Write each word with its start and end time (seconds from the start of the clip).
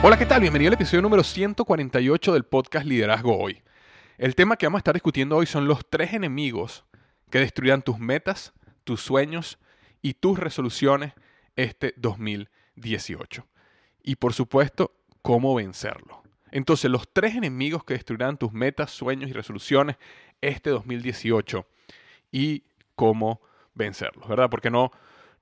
Hola, 0.00 0.16
¿qué 0.16 0.26
tal? 0.26 0.40
Bienvenido 0.40 0.68
al 0.68 0.74
episodio 0.74 1.02
número 1.02 1.24
148 1.24 2.32
del 2.32 2.44
podcast 2.44 2.86
Liderazgo 2.86 3.36
Hoy. 3.36 3.60
El 4.16 4.36
tema 4.36 4.56
que 4.56 4.64
vamos 4.64 4.78
a 4.78 4.82
estar 4.82 4.94
discutiendo 4.94 5.36
hoy 5.36 5.44
son 5.44 5.66
los 5.66 5.80
tres 5.90 6.12
enemigos 6.12 6.84
que 7.30 7.40
destruirán 7.40 7.82
tus 7.82 7.98
metas, 7.98 8.52
tus 8.84 9.00
sueños 9.00 9.58
y 10.00 10.14
tus 10.14 10.38
resoluciones 10.38 11.14
este 11.56 11.94
2018. 11.96 13.44
Y 14.04 14.14
por 14.14 14.34
supuesto, 14.34 14.94
cómo 15.20 15.56
vencerlo. 15.56 16.22
Entonces, 16.52 16.92
los 16.92 17.12
tres 17.12 17.34
enemigos 17.34 17.82
que 17.82 17.94
destruirán 17.94 18.38
tus 18.38 18.52
metas, 18.52 18.92
sueños 18.92 19.28
y 19.28 19.32
resoluciones 19.32 19.96
este 20.40 20.70
2018 20.70 21.66
y 22.30 22.62
cómo 22.94 23.42
vencerlos, 23.74 24.28
¿verdad? 24.28 24.48
Porque 24.48 24.70
no, 24.70 24.92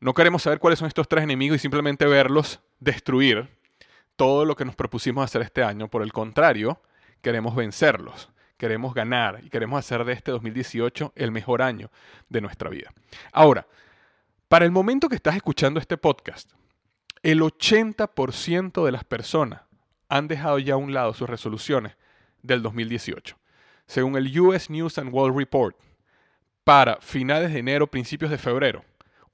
no 0.01 0.15
queremos 0.15 0.43
saber 0.43 0.61
cuáles 0.61 0.79
son 0.79 0.89
estos 0.89 1.09
tres 1.09 1.25
enemigos 1.25 1.57
y 1.57 1.59
simplemente 1.59 2.07
verlos 2.07 2.61
destruir 2.81 3.56
todo 4.17 4.45
lo 4.45 4.57
que 4.57 4.65
nos 4.65 4.75
propusimos 4.75 5.25
hacer 5.25 5.43
este 5.43 5.63
año. 5.63 5.89
Por 5.89 6.03
el 6.03 6.13
contrario, 6.13 6.81
queremos 7.23 7.55
vencerlos, 7.55 8.31
queremos 8.57 8.95
ganar 8.95 9.41
y 9.43 9.51
queremos 9.51 9.79
hacer 9.79 10.05
de 10.05 10.13
este 10.13 10.31
2018 10.33 11.13
el 11.15 11.31
mejor 11.31 11.63
año 11.63 11.91
de 12.29 12.41
nuestra 12.41 12.71
vida. 12.71 12.93
Ahora, 13.33 13.67
para 14.49 14.65
el 14.65 14.71
momento 14.71 15.09
que 15.09 15.17
estás 15.17 15.37
escuchando 15.37 15.81
este 15.81 15.97
podcast, 15.97 16.53
el 17.23 17.41
80% 17.41 18.85
de 18.85 18.93
las 18.93 19.05
personas 19.05 19.63
han 20.09 20.29
dejado 20.29 20.59
ya 20.59 20.75
a 20.75 20.79
un 20.79 20.95
lado 20.95 21.13
sus 21.15 21.29
resoluciones 21.29 21.97
del 22.43 22.63
2018. 22.63 23.37
Según 23.87 24.17
el 24.17 24.41
US 24.41 24.71
News 24.71 24.99
and 24.99 25.13
World 25.13 25.37
Report, 25.37 25.77
para 26.65 27.01
finales 27.01 27.53
de 27.53 27.59
enero, 27.59 27.87
principios 27.89 28.31
de 28.31 28.39
febrero, 28.39 28.85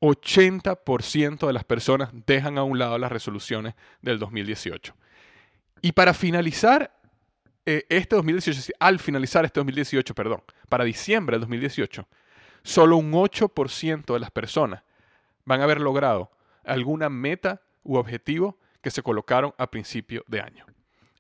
80% 0.03 1.47
de 1.47 1.53
las 1.53 1.63
personas 1.63 2.11
dejan 2.27 2.59
a 2.59 2.65
un 2.65 2.77
lado 2.79 2.99
las 2.99 3.13
resoluciones 3.13 3.75
del 4.03 4.19
2018. 4.19 4.95
Y 5.81 5.93
para 5.93 6.13
finalizar 6.13 6.93
eh, 7.65 7.87
este 7.89 8.17
2018, 8.17 8.73
al 8.81 8.99
finalizar 8.99 9.45
este 9.45 9.61
2018, 9.61 10.15
perdón, 10.15 10.43
para 10.69 10.83
diciembre 10.83 11.35
del 11.35 11.43
2018, 11.43 12.07
solo 12.65 12.97
un 12.97 13.13
8% 13.13 14.13
de 14.13 14.19
las 14.19 14.33
personas 14.33 14.83
van 15.45 15.61
a 15.61 15.65
haber 15.65 15.81
logrado 15.81 16.33
alguna 16.65 17.09
meta 17.09 17.63
u 17.85 17.97
objetivo 17.97 18.59
que 18.81 18.91
se 18.91 19.03
colocaron 19.03 19.55
a 19.57 19.71
principio 19.71 20.25
de 20.27 20.41
año. 20.41 20.67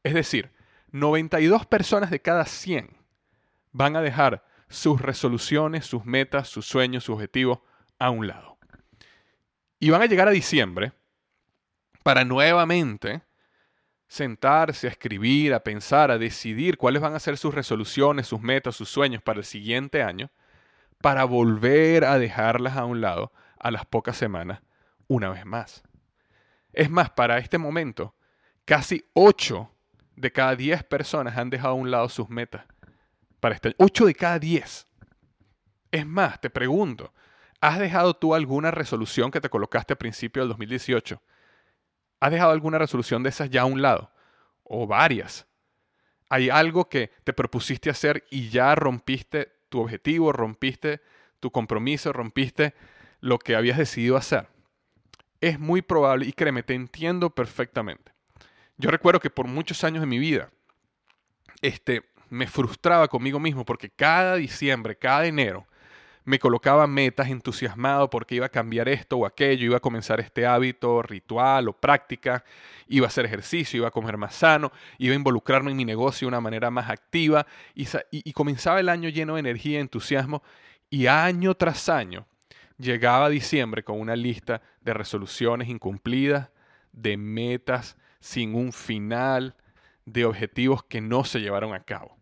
Es 0.03 0.14
decir, 0.14 0.50
92 0.91 1.66
personas 1.66 2.10
de 2.10 2.20
cada 2.20 2.47
100 2.47 2.97
van 3.70 3.94
a 3.94 4.03
dejar 4.03 4.44
sus 4.69 5.00
resoluciones, 5.00 5.87
sus 5.87 6.04
metas, 6.04 6.49
sus 6.49 6.66
sueños, 6.66 7.04
sus 7.04 7.14
objetivos 7.14 7.60
a 8.00 8.10
un 8.10 8.26
lado. 8.26 8.51
Y 9.82 9.91
van 9.91 10.00
a 10.00 10.06
llegar 10.06 10.28
a 10.28 10.31
diciembre 10.31 10.93
para 12.04 12.25
nuevamente 12.25 13.22
sentarse 14.06 14.87
a 14.87 14.91
escribir, 14.91 15.53
a 15.54 15.65
pensar, 15.65 16.12
a 16.12 16.19
decidir 16.19 16.78
cuáles 16.78 17.03
van 17.03 17.16
a 17.16 17.19
ser 17.19 17.37
sus 17.37 17.53
resoluciones, 17.53 18.28
sus 18.28 18.41
metas, 18.41 18.76
sus 18.76 18.88
sueños 18.88 19.22
para 19.22 19.41
el 19.41 19.44
siguiente 19.44 20.00
año, 20.00 20.31
para 21.00 21.25
volver 21.25 22.04
a 22.04 22.20
dejarlas 22.20 22.76
a 22.76 22.84
un 22.84 23.00
lado 23.00 23.32
a 23.59 23.72
las 23.72 23.84
pocas 23.84 24.16
semanas 24.16 24.60
una 25.09 25.31
vez 25.31 25.44
más. 25.44 25.82
Es 26.72 26.88
más, 26.88 27.10
para 27.10 27.38
este 27.38 27.59
momento, 27.59 28.14
casi 28.64 29.04
8 29.14 29.69
de 30.14 30.31
cada 30.31 30.54
10 30.54 30.84
personas 30.84 31.37
han 31.37 31.50
dejado 31.50 31.75
a 31.75 31.78
un 31.78 31.91
lado 31.91 32.09
sus 32.09 32.28
metas. 32.28 32.66
Para 33.41 33.56
este 33.56 33.75
8 33.78 34.06
de 34.06 34.14
cada 34.14 34.38
10. 34.38 34.87
Es 35.91 36.06
más, 36.06 36.41
te 36.41 36.50
pregunto, 36.50 37.12
¿Has 37.62 37.78
dejado 37.78 38.14
tú 38.14 38.34
alguna 38.34 38.72
resolución 38.72 39.30
que 39.30 39.40
te 39.40 39.48
colocaste 39.48 39.92
a 39.92 39.96
principio 39.96 40.42
del 40.42 40.48
2018? 40.48 41.22
¿Has 42.18 42.32
dejado 42.32 42.50
alguna 42.50 42.76
resolución 42.76 43.22
de 43.22 43.28
esas 43.28 43.50
ya 43.50 43.62
a 43.62 43.66
un 43.66 43.80
lado? 43.80 44.10
¿O 44.64 44.88
varias? 44.88 45.46
¿Hay 46.28 46.50
algo 46.50 46.88
que 46.88 47.12
te 47.22 47.32
propusiste 47.32 47.88
hacer 47.88 48.24
y 48.32 48.48
ya 48.48 48.74
rompiste 48.74 49.52
tu 49.68 49.80
objetivo, 49.80 50.32
rompiste 50.32 51.02
tu 51.38 51.52
compromiso, 51.52 52.12
rompiste 52.12 52.74
lo 53.20 53.38
que 53.38 53.54
habías 53.54 53.78
decidido 53.78 54.16
hacer? 54.16 54.48
Es 55.40 55.60
muy 55.60 55.82
probable 55.82 56.26
y 56.26 56.32
créeme, 56.32 56.64
te 56.64 56.74
entiendo 56.74 57.30
perfectamente. 57.30 58.10
Yo 58.76 58.90
recuerdo 58.90 59.20
que 59.20 59.30
por 59.30 59.46
muchos 59.46 59.84
años 59.84 60.00
de 60.00 60.08
mi 60.08 60.18
vida, 60.18 60.50
este, 61.60 62.10
me 62.28 62.48
frustraba 62.48 63.06
conmigo 63.06 63.38
mismo 63.38 63.64
porque 63.64 63.88
cada 63.88 64.34
diciembre, 64.34 64.96
cada 64.98 65.26
enero, 65.26 65.64
me 66.24 66.38
colocaba 66.38 66.86
metas 66.86 67.28
entusiasmado 67.28 68.08
porque 68.10 68.36
iba 68.36 68.46
a 68.46 68.50
cambiar 68.50 68.88
esto 68.88 69.16
o 69.18 69.26
aquello, 69.26 69.66
iba 69.66 69.76
a 69.76 69.80
comenzar 69.80 70.20
este 70.20 70.46
hábito, 70.46 71.02
ritual 71.02 71.68
o 71.68 71.72
práctica, 71.72 72.44
iba 72.88 73.06
a 73.06 73.08
hacer 73.08 73.24
ejercicio, 73.24 73.78
iba 73.78 73.88
a 73.88 73.92
comer 73.92 74.16
más 74.16 74.34
sano, 74.34 74.72
iba 74.98 75.12
a 75.12 75.16
involucrarme 75.16 75.70
en 75.70 75.76
mi 75.76 75.84
negocio 75.84 76.26
de 76.26 76.30
una 76.30 76.40
manera 76.40 76.70
más 76.70 76.90
activa 76.90 77.46
y, 77.74 78.32
comenzaba 78.32 78.80
el 78.80 78.88
año 78.88 79.08
lleno 79.08 79.34
de 79.34 79.40
energía 79.40 79.78
y 79.78 79.82
entusiasmo 79.82 80.42
y 80.90 81.06
año 81.06 81.54
tras 81.54 81.88
año 81.88 82.26
llegaba 82.78 83.28
diciembre 83.28 83.82
con 83.82 84.00
una 84.00 84.16
lista 84.16 84.62
de 84.80 84.94
resoluciones 84.94 85.68
incumplidas, 85.68 86.50
de 86.92 87.16
metas 87.16 87.96
sin 88.20 88.54
un 88.54 88.72
final, 88.72 89.56
de 90.04 90.25
objetivos 90.25 90.82
que 90.82 91.00
no 91.00 91.25
se 91.25 91.40
llevaron 91.40 91.75
a 91.75 91.84
cabo. 91.84 92.16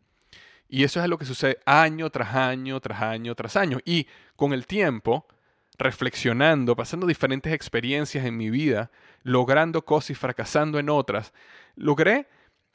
Y 0.73 0.85
eso 0.85 1.03
es 1.03 1.09
lo 1.09 1.19
que 1.19 1.25
sucede 1.25 1.59
año 1.67 2.09
tras 2.11 2.33
año, 2.35 2.79
tras 2.81 3.03
año, 3.03 3.35
tras 3.35 3.57
año. 3.57 3.79
Y 3.85 4.07
con 4.37 4.53
el 4.53 4.67
tiempo, 4.67 5.27
reflexionando, 5.79 6.77
pasando 6.77 7.09
diferentes 7.09 7.53
experiencias 7.53 8.25
en 8.25 8.37
mi 8.37 8.51
vida, 8.51 8.93
logrando 9.25 9.85
cosas 9.85 10.11
y 10.11 10.15
fracasando 10.15 10.79
en 10.79 10.89
otras, 10.89 11.33
logré 11.75 12.29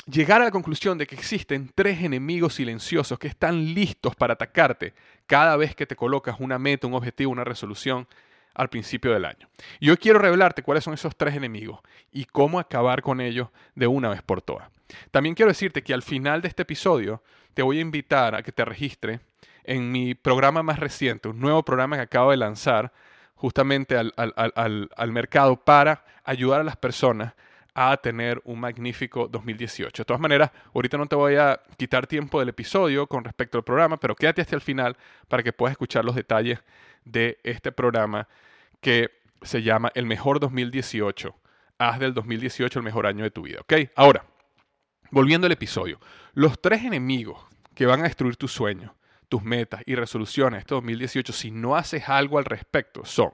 llegar 0.08 0.42
a 0.42 0.46
la 0.46 0.52
conclusión 0.52 0.98
de 0.98 1.08
que 1.08 1.16
existen 1.16 1.72
tres 1.74 2.04
enemigos 2.04 2.56
silenciosos 2.56 3.18
que 3.18 3.30
están 3.30 3.74
listos 3.74 4.14
para 4.14 4.34
atacarte 4.34 4.94
cada 5.26 5.56
vez 5.56 5.74
que 5.74 5.86
te 5.86 5.96
colocas 5.96 6.36
una 6.40 6.60
meta, 6.60 6.88
un 6.88 6.96
objetivo, 6.96 7.32
una 7.32 7.46
resolución 7.46 8.08
al 8.54 8.70
principio 8.70 9.14
del 9.14 9.24
año. 9.24 9.48
Y 9.80 9.90
hoy 9.90 9.98
quiero 9.98 10.20
revelarte 10.20 10.64
cuáles 10.64 10.84
son 10.84 10.94
esos 10.94 11.16
tres 11.16 11.34
enemigos 11.34 11.80
y 12.12 12.26
cómo 12.26 12.60
acabar 12.60 13.02
con 13.02 13.22
ellos 13.22 13.50
de 13.74 13.88
una 13.88 14.10
vez 14.10 14.22
por 14.22 14.42
todas. 14.42 14.70
También 15.12 15.34
quiero 15.34 15.52
decirte 15.52 15.82
que 15.82 15.94
al 15.94 16.04
final 16.04 16.42
de 16.42 16.50
este 16.50 16.64
episodio 16.64 17.24
te 17.56 17.64
voy 17.64 17.80
a 17.80 17.82
invitar 17.82 18.36
a 18.36 18.44
que 18.44 18.52
te 18.52 18.64
registres 18.64 19.20
en 19.64 19.92
mi 19.92 20.14
programa 20.14 20.62
más 20.62 20.78
reciente, 20.78 21.28
un 21.30 21.40
nuevo 21.40 21.64
programa 21.64 21.96
que 21.96 22.04
acabo 22.04 22.30
de 22.30 22.38
lanzar 22.38 22.92
justamente 23.34 23.98
al, 23.98 24.14
al 24.16 25.12
mercado 25.12 25.56
para 25.56 26.06
ayudar 26.24 26.62
a 26.62 26.64
las 26.64 26.78
personas 26.78 27.34
a 27.74 27.98
tener 27.98 28.42
un 28.46 28.60
magnífico 28.60 29.28
2018. 29.28 30.04
De 30.04 30.06
todas 30.06 30.22
maneras, 30.22 30.52
ahorita 30.74 30.98
no 30.98 31.08
te 31.08 31.16
voy 31.16 31.36
a 31.36 31.60
quitar 31.78 32.08
tiempo 32.08 32.40
del 32.40 32.50
episodio 32.50 33.08
con 33.08 33.24
respecto 33.24 33.58
al 33.58 33.64
programa, 33.64 33.98
pero 33.98 34.16
quédate 34.16 34.42
hasta 34.42 34.56
el 34.56 34.62
final 34.62 34.96
para 35.28 35.44
que 35.44 35.52
puedas 35.52 35.74
escuchar 35.74 36.06
los 36.06 36.16
detalles 36.16 36.60
de 37.04 37.38
este 37.44 37.72
programa 37.72 38.28
que 38.80 39.12
se 39.42 39.62
llama 39.62 39.92
El 39.94 40.06
mejor 40.06 40.40
2018. 40.40 41.36
Haz 41.78 42.00
del 42.00 42.14
2018 42.14 42.80
el 42.80 42.86
mejor 42.86 43.08
año 43.08 43.24
de 43.24 43.32
tu 43.32 43.42
vida, 43.42 43.60
¿ok? 43.62 43.74
Ahora, 43.96 44.24
volviendo 45.12 45.48
al 45.48 45.54
episodio, 45.54 46.00
los 46.34 46.62
tres 46.62 46.84
enemigos 46.84 47.46
que 47.74 47.86
van 47.86 48.02
a 48.02 48.04
destruir 48.04 48.38
tus 48.38 48.52
sueños, 48.52 48.92
tus 49.30 49.44
metas 49.44 49.82
y 49.86 49.96
resoluciones 49.96 50.60
este 50.60 50.76
2018 50.76 51.34
si 51.34 51.52
no 51.52 51.76
haces 51.76 52.08
algo 52.08 52.38
al 52.38 52.46
respecto 52.46 53.06
son, 53.06 53.32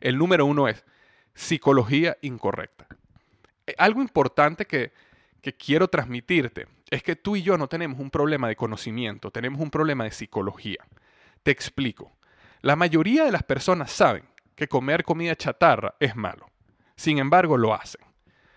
el 0.00 0.18
número 0.18 0.46
uno 0.46 0.68
es 0.68 0.84
psicología 1.34 2.16
incorrecta. 2.22 2.86
Eh, 3.66 3.74
algo 3.78 4.00
importante 4.00 4.66
que, 4.66 4.92
quiero 5.58 5.88
transmitirte 5.88 6.66
es 6.88 7.02
que 7.02 7.16
tú 7.16 7.36
y 7.36 7.42
yo 7.42 7.58
no 7.58 7.68
tenemos 7.68 8.00
un 8.00 8.10
problema 8.10 8.48
de 8.48 8.56
conocimiento, 8.56 9.30
tenemos 9.30 9.60
un 9.60 9.70
problema 9.70 10.04
de 10.04 10.10
psicología. 10.10 10.78
Te 11.42 11.50
explico. 11.50 12.12
La 12.62 12.76
mayoría 12.76 13.24
de 13.24 13.32
las 13.32 13.42
personas 13.42 13.90
saben 13.90 14.24
que 14.54 14.68
comer 14.68 15.04
comida 15.04 15.36
chatarra 15.36 15.96
es 16.00 16.16
malo. 16.16 16.50
Sin 16.96 17.18
embargo, 17.18 17.58
lo 17.58 17.74
hacen. 17.74 18.00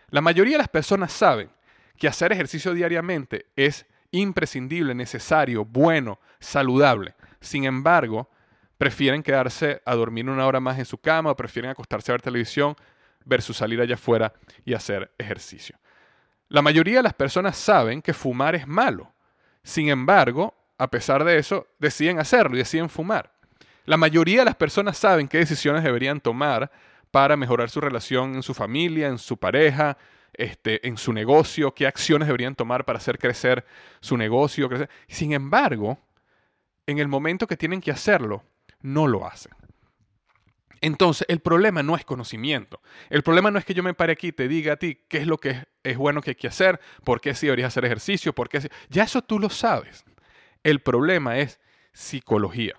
La 0.09 0.21
mayoría 0.21 0.53
de 0.53 0.59
las 0.59 0.69
personas 0.69 1.11
saben 1.11 1.49
que 1.97 2.07
hacer 2.07 2.31
ejercicio 2.31 2.73
diariamente 2.73 3.47
es 3.55 3.85
imprescindible, 4.11 4.95
necesario, 4.95 5.65
bueno, 5.65 6.19
saludable. 6.39 7.15
Sin 7.41 7.65
embargo, 7.65 8.29
prefieren 8.77 9.23
quedarse 9.23 9.81
a 9.85 9.95
dormir 9.95 10.29
una 10.29 10.45
hora 10.45 10.59
más 10.59 10.77
en 10.79 10.85
su 10.85 10.97
cama 10.97 11.31
o 11.31 11.35
prefieren 11.35 11.71
acostarse 11.71 12.11
a 12.11 12.13
ver 12.13 12.21
televisión 12.21 12.75
versus 13.25 13.57
salir 13.57 13.81
allá 13.81 13.95
afuera 13.95 14.33
y 14.63 14.73
hacer 14.73 15.11
ejercicio. 15.17 15.77
La 16.49 16.61
mayoría 16.61 16.97
de 16.97 17.03
las 17.03 17.13
personas 17.13 17.57
saben 17.57 18.01
que 18.01 18.13
fumar 18.13 18.55
es 18.55 18.67
malo. 18.67 19.13
Sin 19.63 19.89
embargo, 19.89 20.55
a 20.77 20.89
pesar 20.89 21.23
de 21.23 21.37
eso, 21.37 21.67
deciden 21.79 22.19
hacerlo 22.19 22.55
y 22.55 22.59
deciden 22.59 22.89
fumar. 22.89 23.33
La 23.85 23.97
mayoría 23.97 24.39
de 24.39 24.45
las 24.45 24.55
personas 24.55 24.97
saben 24.97 25.27
qué 25.27 25.39
decisiones 25.39 25.83
deberían 25.83 26.21
tomar 26.21 26.71
para 27.11 27.35
mejorar 27.35 27.69
su 27.69 27.81
relación 27.81 28.35
en 28.35 28.43
su 28.43 28.53
familia, 28.53 29.07
en 29.07 29.17
su 29.17 29.37
pareja, 29.37 29.97
este, 30.37 30.87
en 30.87 30.97
su 30.97 31.13
negocio, 31.13 31.73
qué 31.73 31.87
acciones 31.87 32.27
deberían 32.27 32.55
tomar 32.55 32.85
para 32.85 32.97
hacer 32.97 33.17
crecer 33.17 33.65
su 33.99 34.17
negocio. 34.17 34.69
Crecer. 34.69 34.89
Sin 35.07 35.33
embargo, 35.33 35.97
en 36.85 36.99
el 36.99 37.07
momento 37.07 37.47
que 37.47 37.57
tienen 37.57 37.81
que 37.81 37.91
hacerlo, 37.91 38.43
no 38.81 39.07
lo 39.07 39.27
hacen. 39.27 39.51
Entonces, 40.81 41.25
el 41.29 41.39
problema 41.39 41.83
no 41.83 41.95
es 41.95 42.05
conocimiento. 42.05 42.81
El 43.09 43.23
problema 43.23 43.51
no 43.51 43.59
es 43.59 43.65
que 43.65 43.73
yo 43.73 43.83
me 43.83 43.93
pare 43.93 44.13
aquí 44.13 44.27
y 44.27 44.31
te 44.31 44.47
diga 44.47 44.73
a 44.73 44.77
ti 44.77 45.03
qué 45.07 45.17
es 45.17 45.27
lo 45.27 45.39
que 45.39 45.65
es, 45.83 45.97
bueno 45.97 46.21
que 46.21 46.31
hay 46.31 46.35
que 46.35 46.47
hacer, 46.47 46.79
por 47.03 47.19
qué 47.19 47.33
sí 47.33 47.47
deberías 47.47 47.69
hacer 47.69 47.85
ejercicio, 47.85 48.33
por 48.33 48.49
qué 48.49 48.69
Ya 48.89 49.03
eso 49.03 49.21
tú 49.21 49.39
lo 49.39 49.49
sabes. 49.49 50.05
El 50.63 50.81
problema 50.81 51.39
es 51.39 51.59
psicología. 51.93 52.75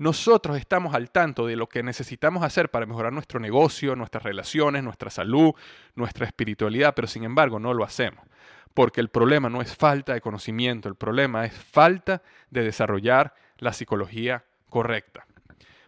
Nosotros 0.00 0.56
estamos 0.56 0.94
al 0.94 1.10
tanto 1.10 1.46
de 1.46 1.56
lo 1.56 1.68
que 1.68 1.82
necesitamos 1.82 2.42
hacer 2.42 2.70
para 2.70 2.86
mejorar 2.86 3.12
nuestro 3.12 3.38
negocio, 3.38 3.94
nuestras 3.94 4.22
relaciones, 4.22 4.82
nuestra 4.82 5.10
salud, 5.10 5.52
nuestra 5.94 6.24
espiritualidad, 6.24 6.94
pero 6.94 7.06
sin 7.06 7.22
embargo 7.22 7.58
no 7.58 7.74
lo 7.74 7.84
hacemos. 7.84 8.24
Porque 8.72 9.02
el 9.02 9.10
problema 9.10 9.50
no 9.50 9.60
es 9.60 9.76
falta 9.76 10.14
de 10.14 10.22
conocimiento, 10.22 10.88
el 10.88 10.94
problema 10.94 11.44
es 11.44 11.52
falta 11.52 12.22
de 12.48 12.62
desarrollar 12.62 13.34
la 13.58 13.74
psicología 13.74 14.42
correcta. 14.70 15.26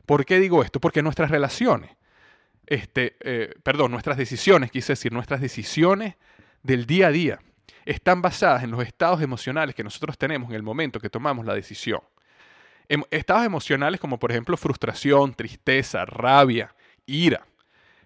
¿Por 0.05 0.27
qué 0.27 0.39
digo 0.41 0.63
esto? 0.63 0.79
Porque 0.79 1.01
nuestras 1.01 1.31
relaciones, 1.31 1.97
este, 2.67 3.17
eh, 3.21 3.55
perdón, 3.63 3.93
nuestras 3.93 4.19
decisiones, 4.19 4.71
quise 4.71 4.93
decir, 4.93 5.11
nuestras 5.11 5.41
decisiones 5.41 6.17
del 6.63 6.85
día 6.85 7.07
a 7.07 7.13
día 7.13 7.41
están 7.87 8.21
basadas 8.21 8.63
en 8.63 8.73
los 8.73 8.83
estados 8.83 9.23
emocionales 9.23 9.75
que 9.75 9.83
nosotros 9.83 10.19
tenemos 10.19 10.51
en 10.51 10.57
el 10.57 10.63
momento 10.63 11.01
que 11.01 11.09
tomamos 11.09 11.47
la 11.47 11.55
decisión. 11.55 12.03
Em, 12.89 13.03
estados 13.11 13.45
emocionales 13.45 14.01
como 14.01 14.19
por 14.19 14.31
ejemplo 14.31 14.57
frustración, 14.57 15.35
tristeza, 15.35 16.05
rabia, 16.05 16.75
ira, 17.07 17.47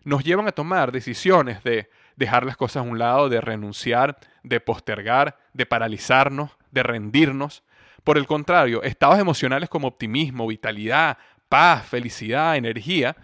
nos 0.04 0.22
llevan 0.22 0.46
a 0.46 0.52
tomar 0.52 0.92
decisiones 0.92 1.62
de 1.64 1.90
dejar 2.16 2.44
las 2.44 2.56
cosas 2.56 2.76
a 2.76 2.82
un 2.82 2.98
lado, 2.98 3.28
de 3.28 3.40
renunciar, 3.40 4.16
de 4.42 4.60
postergar, 4.60 5.38
de 5.52 5.66
paralizarnos, 5.66 6.56
de 6.70 6.82
rendirnos. 6.82 7.62
Por 8.04 8.18
el 8.18 8.26
contrario, 8.26 8.82
estados 8.82 9.18
emocionales 9.18 9.68
como 9.68 9.88
optimismo, 9.88 10.46
vitalidad, 10.46 11.18
paz, 11.48 11.86
felicidad, 11.86 12.56
energía, 12.56 13.16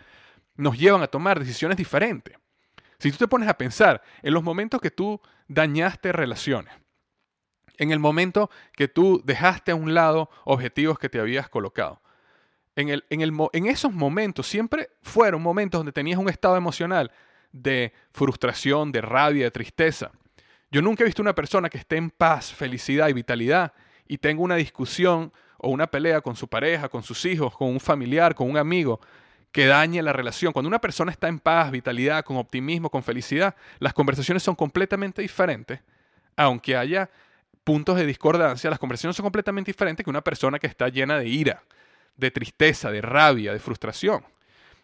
nos 0.56 0.78
llevan 0.78 1.02
a 1.02 1.06
tomar 1.06 1.38
decisiones 1.38 1.76
diferentes. 1.76 2.36
Si 2.98 3.10
tú 3.10 3.18
te 3.18 3.28
pones 3.28 3.48
a 3.48 3.58
pensar 3.58 4.02
en 4.22 4.34
los 4.34 4.42
momentos 4.42 4.80
que 4.80 4.90
tú 4.90 5.20
dañaste 5.48 6.12
relaciones, 6.12 6.74
en 7.78 7.90
el 7.90 7.98
momento 7.98 8.50
que 8.72 8.88
tú 8.88 9.22
dejaste 9.24 9.72
a 9.72 9.74
un 9.74 9.94
lado 9.94 10.30
objetivos 10.44 10.98
que 10.98 11.08
te 11.08 11.20
habías 11.20 11.48
colocado, 11.48 12.00
en, 12.76 12.88
el, 12.88 13.04
en, 13.10 13.20
el, 13.20 13.32
en 13.52 13.66
esos 13.66 13.92
momentos 13.92 14.46
siempre 14.46 14.90
fueron 15.02 15.42
momentos 15.42 15.78
donde 15.78 15.92
tenías 15.92 16.18
un 16.18 16.28
estado 16.28 16.56
emocional 16.56 17.10
de 17.52 17.92
frustración, 18.12 18.92
de 18.92 19.02
rabia, 19.02 19.44
de 19.44 19.50
tristeza. 19.50 20.10
Yo 20.70 20.80
nunca 20.80 21.02
he 21.02 21.06
visto 21.06 21.20
una 21.20 21.34
persona 21.34 21.68
que 21.68 21.78
esté 21.78 21.96
en 21.96 22.10
paz, 22.10 22.52
felicidad 22.52 23.08
y 23.08 23.12
vitalidad 23.12 23.74
y 24.08 24.18
tenga 24.18 24.42
una 24.42 24.56
discusión 24.56 25.32
o 25.58 25.68
una 25.68 25.86
pelea 25.86 26.22
con 26.22 26.34
su 26.34 26.48
pareja, 26.48 26.88
con 26.88 27.02
sus 27.02 27.24
hijos, 27.26 27.56
con 27.56 27.68
un 27.68 27.78
familiar, 27.78 28.34
con 28.34 28.48
un 28.48 28.56
amigo, 28.56 29.00
que 29.52 29.66
dañe 29.66 30.02
la 30.02 30.14
relación. 30.14 30.52
Cuando 30.52 30.68
una 30.68 30.80
persona 30.80 31.12
está 31.12 31.28
en 31.28 31.38
paz, 31.38 31.70
vitalidad, 31.70 32.24
con 32.24 32.38
optimismo, 32.38 32.90
con 32.90 33.02
felicidad, 33.02 33.54
las 33.78 33.92
conversaciones 33.92 34.42
son 34.42 34.54
completamente 34.54 35.20
diferentes, 35.20 35.80
aunque 36.36 36.74
haya 36.74 37.10
puntos 37.64 37.96
de 37.96 38.06
discordancia, 38.06 38.70
las 38.70 38.78
conversaciones 38.78 39.16
son 39.16 39.24
completamente 39.24 39.70
diferentes 39.70 40.04
que 40.04 40.10
una 40.10 40.22
persona 40.22 40.58
que 40.58 40.66
está 40.66 40.88
llena 40.88 41.18
de 41.18 41.28
ira, 41.28 41.62
de 42.16 42.30
tristeza, 42.30 42.90
de 42.90 43.00
rabia, 43.00 43.52
de 43.52 43.58
frustración. 43.58 44.24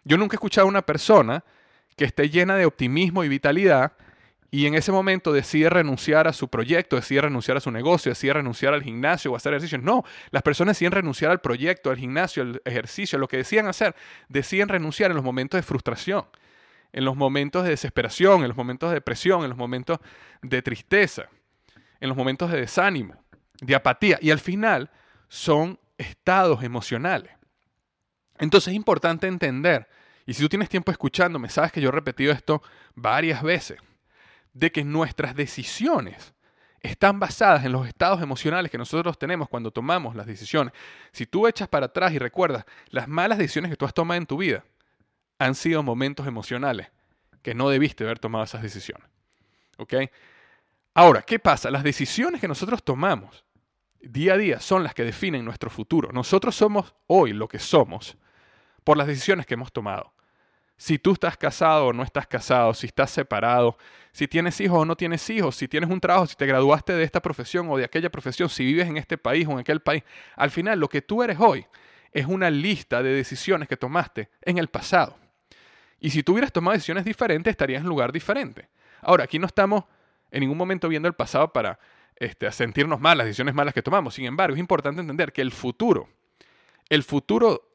Yo 0.03 0.17
nunca 0.17 0.35
he 0.35 0.37
escuchado 0.37 0.65
a 0.65 0.69
una 0.69 0.81
persona 0.81 1.43
que 1.95 2.05
esté 2.05 2.29
llena 2.29 2.55
de 2.55 2.65
optimismo 2.65 3.23
y 3.23 3.29
vitalidad 3.29 3.93
y 4.51 4.65
en 4.65 4.73
ese 4.73 4.91
momento 4.91 5.31
decide 5.31 5.69
renunciar 5.69 6.27
a 6.27 6.33
su 6.33 6.47
proyecto, 6.47 6.95
decide 6.95 7.21
renunciar 7.21 7.57
a 7.57 7.59
su 7.59 7.69
negocio, 7.69 8.09
decide 8.09 8.33
renunciar 8.33 8.73
al 8.73 8.81
gimnasio 8.81 9.31
o 9.31 9.35
hacer 9.35 9.53
ejercicio. 9.53 9.77
No, 9.77 10.03
las 10.31 10.41
personas 10.41 10.75
deciden 10.75 10.93
renunciar 10.93 11.29
al 11.29 11.39
proyecto, 11.39 11.91
al 11.91 11.97
gimnasio, 11.97 12.41
al 12.41 12.61
ejercicio, 12.65 13.17
a 13.17 13.19
lo 13.19 13.27
que 13.27 13.37
decían 13.37 13.67
hacer, 13.67 13.95
deciden 14.27 14.69
renunciar 14.69 15.11
en 15.11 15.17
los 15.17 15.23
momentos 15.23 15.59
de 15.59 15.61
frustración, 15.61 16.25
en 16.93 17.05
los 17.05 17.15
momentos 17.15 17.63
de 17.63 17.71
desesperación, 17.71 18.41
en 18.41 18.47
los 18.47 18.57
momentos 18.57 18.89
de 18.89 18.95
depresión, 18.95 19.43
en 19.43 19.49
los 19.49 19.57
momentos 19.57 19.99
de 20.41 20.61
tristeza, 20.63 21.29
en 21.99 22.09
los 22.09 22.17
momentos 22.17 22.51
de 22.51 22.59
desánimo, 22.59 23.15
de 23.61 23.75
apatía. 23.75 24.17
Y 24.21 24.31
al 24.31 24.39
final 24.39 24.89
son 25.27 25.79
estados 25.97 26.63
emocionales. 26.63 27.31
Entonces 28.37 28.69
es 28.69 28.75
importante 28.75 29.27
entender, 29.27 29.87
y 30.25 30.33
si 30.33 30.41
tú 30.41 30.49
tienes 30.49 30.69
tiempo 30.69 30.91
escuchándome, 30.91 31.49
sabes 31.49 31.71
que 31.71 31.81
yo 31.81 31.89
he 31.89 31.91
repetido 31.91 32.31
esto 32.31 32.61
varias 32.95 33.43
veces 33.43 33.79
de 34.53 34.71
que 34.71 34.83
nuestras 34.83 35.35
decisiones 35.35 36.33
están 36.81 37.19
basadas 37.19 37.65
en 37.65 37.71
los 37.73 37.87
estados 37.87 38.21
emocionales 38.21 38.71
que 38.71 38.77
nosotros 38.77 39.17
tenemos 39.19 39.49
cuando 39.49 39.71
tomamos 39.71 40.15
las 40.15 40.25
decisiones. 40.25 40.73
Si 41.11 41.25
tú 41.25 41.47
echas 41.47 41.67
para 41.67 41.87
atrás 41.87 42.13
y 42.13 42.19
recuerdas 42.19 42.65
las 42.89 43.07
malas 43.07 43.37
decisiones 43.37 43.69
que 43.69 43.77
tú 43.77 43.85
has 43.85 43.93
tomado 43.93 44.17
en 44.17 44.25
tu 44.25 44.37
vida, 44.37 44.63
han 45.37 45.55
sido 45.55 45.83
momentos 45.83 46.27
emocionales 46.27 46.87
que 47.41 47.53
no 47.53 47.69
debiste 47.69 48.03
haber 48.03 48.19
tomado 48.19 48.43
esas 48.43 48.61
decisiones. 48.61 49.07
¿Ok? 49.77 49.93
Ahora, 50.93 51.21
¿qué 51.21 51.39
pasa? 51.39 51.71
Las 51.71 51.83
decisiones 51.83 52.41
que 52.41 52.47
nosotros 52.47 52.83
tomamos 52.83 53.45
día 54.01 54.33
a 54.33 54.37
día 54.37 54.59
son 54.59 54.83
las 54.83 54.93
que 54.93 55.03
definen 55.03 55.45
nuestro 55.45 55.69
futuro. 55.69 56.11
Nosotros 56.11 56.55
somos 56.55 56.93
hoy 57.07 57.33
lo 57.33 57.47
que 57.47 57.59
somos 57.59 58.17
por 58.83 58.97
las 58.97 59.07
decisiones 59.07 59.45
que 59.45 59.53
hemos 59.53 59.71
tomado 59.71 60.13
si 60.79 60.97
tú 60.97 61.11
estás 61.11 61.35
casado 61.35 61.87
o 61.87 61.93
no 61.93 62.03
estás 62.03 62.25
casado, 62.25 62.73
si 62.73 62.87
estás 62.87 63.11
separado, 63.11 63.77
si 64.13 64.29
tienes 64.29 64.61
hijos 64.61 64.79
o 64.79 64.85
no 64.85 64.95
tienes 64.95 65.29
hijos, 65.29 65.57
si 65.57 65.67
tienes 65.67 65.89
un 65.89 65.99
trabajo, 65.99 66.25
si 66.25 66.37
te 66.37 66.45
graduaste 66.45 66.93
de 66.93 67.03
esta 67.03 67.21
profesión 67.21 67.67
o 67.69 67.75
de 67.75 67.83
aquella 67.83 68.09
profesión, 68.09 68.47
si 68.47 68.63
vives 68.63 68.87
en 68.87 68.95
este 68.95 69.17
país 69.17 69.45
o 69.45 69.51
en 69.51 69.59
aquel 69.59 69.81
país. 69.81 70.03
Al 70.37 70.51
final, 70.51 70.79
lo 70.79 70.87
que 70.87 71.01
tú 71.01 71.21
eres 71.21 71.37
hoy 71.37 71.67
es 72.13 72.25
una 72.27 72.49
lista 72.49 73.03
de 73.03 73.13
decisiones 73.13 73.67
que 73.67 73.75
tomaste 73.75 74.29
en 74.41 74.57
el 74.57 74.69
pasado. 74.69 75.17
Y 75.99 76.11
si 76.11 76.23
tú 76.23 76.31
hubieras 76.31 76.53
tomado 76.53 76.75
decisiones 76.75 77.03
diferentes, 77.03 77.51
estarías 77.51 77.81
en 77.81 77.85
un 77.87 77.89
lugar 77.89 78.13
diferente. 78.13 78.69
Ahora, 79.01 79.25
aquí 79.25 79.37
no 79.37 79.47
estamos 79.47 79.83
en 80.31 80.41
ningún 80.41 80.57
momento 80.57 80.87
viendo 80.87 81.07
el 81.07 81.13
pasado 81.13 81.51
para 81.53 81.79
este, 82.15 82.51
sentirnos 82.51 82.99
mal, 82.99 83.17
las 83.17 83.27
decisiones 83.27 83.55
malas 83.55 83.73
que 83.73 83.81
tomamos. 83.81 84.13
Sin 84.15 84.25
embargo, 84.25 84.55
es 84.55 84.59
importante 84.59 85.01
entender 85.01 85.31
que 85.31 85.41
el 85.41 85.51
futuro, 85.51 86.09
el 86.89 87.03
futuro 87.03 87.71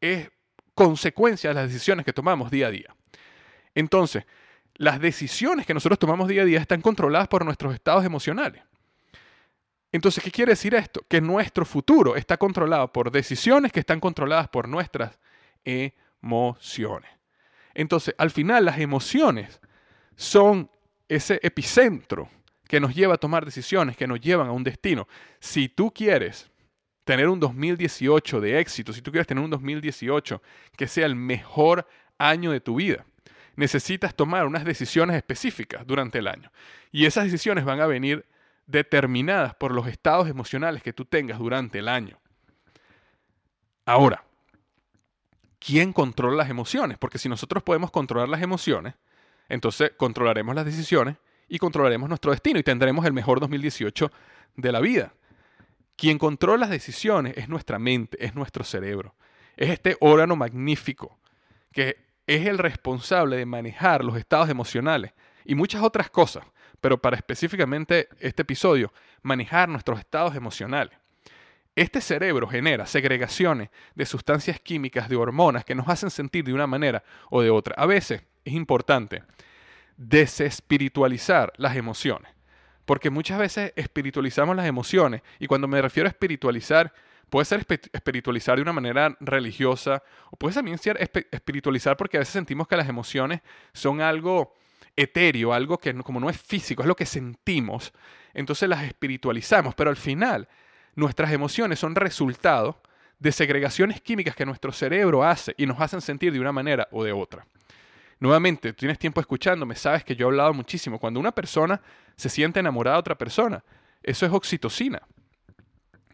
es 0.00 0.30
consecuencia 0.74 1.50
de 1.50 1.54
las 1.54 1.68
decisiones 1.68 2.04
que 2.04 2.12
tomamos 2.12 2.50
día 2.50 2.68
a 2.68 2.70
día. 2.70 2.94
Entonces, 3.74 4.24
las 4.74 5.00
decisiones 5.00 5.66
que 5.66 5.74
nosotros 5.74 5.98
tomamos 5.98 6.28
día 6.28 6.42
a 6.42 6.44
día 6.44 6.60
están 6.60 6.80
controladas 6.80 7.28
por 7.28 7.44
nuestros 7.44 7.74
estados 7.74 8.04
emocionales. 8.04 8.62
Entonces, 9.90 10.22
¿qué 10.22 10.30
quiere 10.30 10.52
decir 10.52 10.74
esto? 10.74 11.04
Que 11.08 11.20
nuestro 11.20 11.64
futuro 11.64 12.14
está 12.14 12.36
controlado 12.36 12.92
por 12.92 13.10
decisiones 13.10 13.72
que 13.72 13.80
están 13.80 14.00
controladas 14.00 14.48
por 14.48 14.68
nuestras 14.68 15.18
emociones. 15.64 17.10
Entonces, 17.74 18.14
al 18.18 18.30
final, 18.30 18.64
las 18.64 18.78
emociones 18.78 19.60
son 20.14 20.70
ese 21.08 21.40
epicentro 21.42 22.28
que 22.68 22.80
nos 22.80 22.94
lleva 22.94 23.14
a 23.14 23.18
tomar 23.18 23.44
decisiones, 23.44 23.96
que 23.96 24.06
nos 24.06 24.20
llevan 24.20 24.48
a 24.48 24.52
un 24.52 24.62
destino. 24.62 25.08
Si 25.40 25.68
tú 25.68 25.92
quieres 25.92 26.50
tener 27.04 27.28
un 27.28 27.40
2018 27.40 28.40
de 28.40 28.60
éxito, 28.60 28.92
si 28.92 29.00
tú 29.00 29.10
quieres 29.10 29.26
tener 29.26 29.42
un 29.42 29.50
2018 29.50 30.42
que 30.76 30.86
sea 30.86 31.06
el 31.06 31.14
mejor 31.16 31.88
año 32.18 32.52
de 32.52 32.60
tu 32.60 32.76
vida, 32.76 33.06
necesitas 33.56 34.14
tomar 34.14 34.46
unas 34.46 34.64
decisiones 34.64 35.16
específicas 35.16 35.86
durante 35.86 36.18
el 36.18 36.28
año. 36.28 36.52
Y 36.92 37.06
esas 37.06 37.24
decisiones 37.24 37.64
van 37.64 37.80
a 37.80 37.86
venir 37.86 38.26
determinadas 38.66 39.54
por 39.54 39.72
los 39.72 39.86
estados 39.86 40.28
emocionales 40.28 40.82
que 40.82 40.92
tú 40.92 41.06
tengas 41.06 41.38
durante 41.38 41.78
el 41.78 41.88
año. 41.88 42.20
Ahora, 43.86 44.22
¿quién 45.58 45.94
controla 45.94 46.36
las 46.36 46.50
emociones? 46.50 46.98
Porque 46.98 47.18
si 47.18 47.30
nosotros 47.30 47.62
podemos 47.62 47.90
controlar 47.90 48.28
las 48.28 48.42
emociones, 48.42 48.94
entonces 49.48 49.92
controlaremos 49.96 50.54
las 50.54 50.64
decisiones 50.64 51.16
y 51.48 51.58
controlaremos 51.58 52.08
nuestro 52.08 52.30
destino 52.30 52.58
y 52.58 52.62
tendremos 52.62 53.06
el 53.06 53.12
mejor 53.12 53.40
2018 53.40 54.10
de 54.56 54.72
la 54.72 54.80
vida. 54.80 55.14
Quien 55.96 56.18
controla 56.18 56.58
las 56.58 56.70
decisiones 56.70 57.36
es 57.36 57.48
nuestra 57.48 57.78
mente, 57.78 58.24
es 58.24 58.34
nuestro 58.34 58.62
cerebro. 58.64 59.14
Es 59.56 59.70
este 59.70 59.96
órgano 60.00 60.36
magnífico 60.36 61.18
que 61.72 61.96
es 62.26 62.46
el 62.46 62.58
responsable 62.58 63.36
de 63.36 63.46
manejar 63.46 64.04
los 64.04 64.16
estados 64.16 64.48
emocionales 64.48 65.12
y 65.44 65.54
muchas 65.54 65.82
otras 65.82 66.10
cosas, 66.10 66.44
pero 66.80 66.98
para 66.98 67.16
específicamente 67.16 68.08
este 68.20 68.42
episodio, 68.42 68.92
manejar 69.22 69.68
nuestros 69.68 69.98
estados 69.98 70.34
emocionales. 70.36 70.96
Este 71.74 72.00
cerebro 72.00 72.48
genera 72.48 72.86
segregaciones 72.86 73.70
de 73.94 74.04
sustancias 74.04 74.60
químicas, 74.60 75.08
de 75.08 75.16
hormonas 75.16 75.64
que 75.64 75.74
nos 75.74 75.88
hacen 75.88 76.10
sentir 76.10 76.44
de 76.44 76.52
una 76.52 76.66
manera 76.66 77.02
o 77.30 77.40
de 77.40 77.50
otra. 77.50 77.74
A 77.78 77.86
veces 77.86 78.22
es 78.48 78.54
importante 78.54 79.22
desespiritualizar 79.96 81.52
las 81.56 81.76
emociones. 81.76 82.32
Porque 82.84 83.10
muchas 83.10 83.38
veces 83.38 83.72
espiritualizamos 83.76 84.56
las 84.56 84.66
emociones 84.66 85.22
y 85.38 85.46
cuando 85.46 85.68
me 85.68 85.82
refiero 85.82 86.06
a 86.06 86.10
espiritualizar, 86.10 86.92
puede 87.28 87.44
ser 87.44 87.66
espiritualizar 87.92 88.56
de 88.56 88.62
una 88.62 88.72
manera 88.72 89.16
religiosa 89.20 90.02
o 90.30 90.36
puede 90.36 90.54
también 90.54 90.78
ser 90.78 90.96
espiritualizar 91.30 91.96
porque 91.96 92.16
a 92.16 92.20
veces 92.20 92.32
sentimos 92.32 92.66
que 92.66 92.76
las 92.76 92.88
emociones 92.88 93.42
son 93.74 94.00
algo 94.00 94.54
etéreo, 94.96 95.52
algo 95.52 95.78
que 95.78 95.94
como 96.02 96.18
no 96.18 96.30
es 96.30 96.40
físico, 96.40 96.82
es 96.82 96.88
lo 96.88 96.96
que 96.96 97.06
sentimos, 97.06 97.92
entonces 98.34 98.68
las 98.68 98.82
espiritualizamos, 98.82 99.74
pero 99.74 99.90
al 99.90 99.96
final 99.96 100.48
nuestras 100.94 101.32
emociones 101.32 101.78
son 101.78 101.94
resultado 101.94 102.80
de 103.18 103.32
segregaciones 103.32 104.00
químicas 104.00 104.34
que 104.34 104.46
nuestro 104.46 104.72
cerebro 104.72 105.24
hace 105.24 105.54
y 105.56 105.66
nos 105.66 105.80
hacen 105.80 106.00
sentir 106.00 106.32
de 106.32 106.40
una 106.40 106.52
manera 106.52 106.88
o 106.90 107.04
de 107.04 107.12
otra. 107.12 107.46
Nuevamente, 108.20 108.72
tienes 108.72 108.98
tiempo 108.98 109.20
escuchándome, 109.20 109.76
sabes 109.76 110.04
que 110.04 110.16
yo 110.16 110.26
he 110.26 110.30
hablado 110.30 110.52
muchísimo. 110.52 110.98
Cuando 110.98 111.20
una 111.20 111.32
persona 111.32 111.80
se 112.16 112.28
siente 112.28 112.60
enamorada 112.60 112.96
de 112.96 113.00
otra 113.00 113.18
persona, 113.18 113.62
eso 114.02 114.26
es 114.26 114.32
oxitocina. 114.32 115.02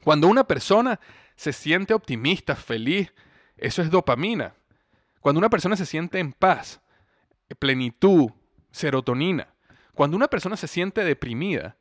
Cuando 0.03 0.29
una 0.29 0.45
persona 0.45 1.01
se 1.35 1.53
siente 1.53 1.95
optimista, 1.95 2.55
feliz, 2.57 3.13
eso 3.57 3.81
es 3.81 3.91
dopamina. 3.91 4.55
Cuando 5.21 5.39
una 5.39 5.49
persona 5.49 5.77
se 5.77 5.87
siente 5.87 6.19
en 6.19 6.33
paz, 6.33 6.81
plenitud, 7.59 8.31
serotonina. 8.71 9.49
Cuando 9.95 10.17
una 10.17 10.29
persona 10.29 10.57
se 10.57 10.69
siente 10.69 11.05
deprimida, 11.05 11.77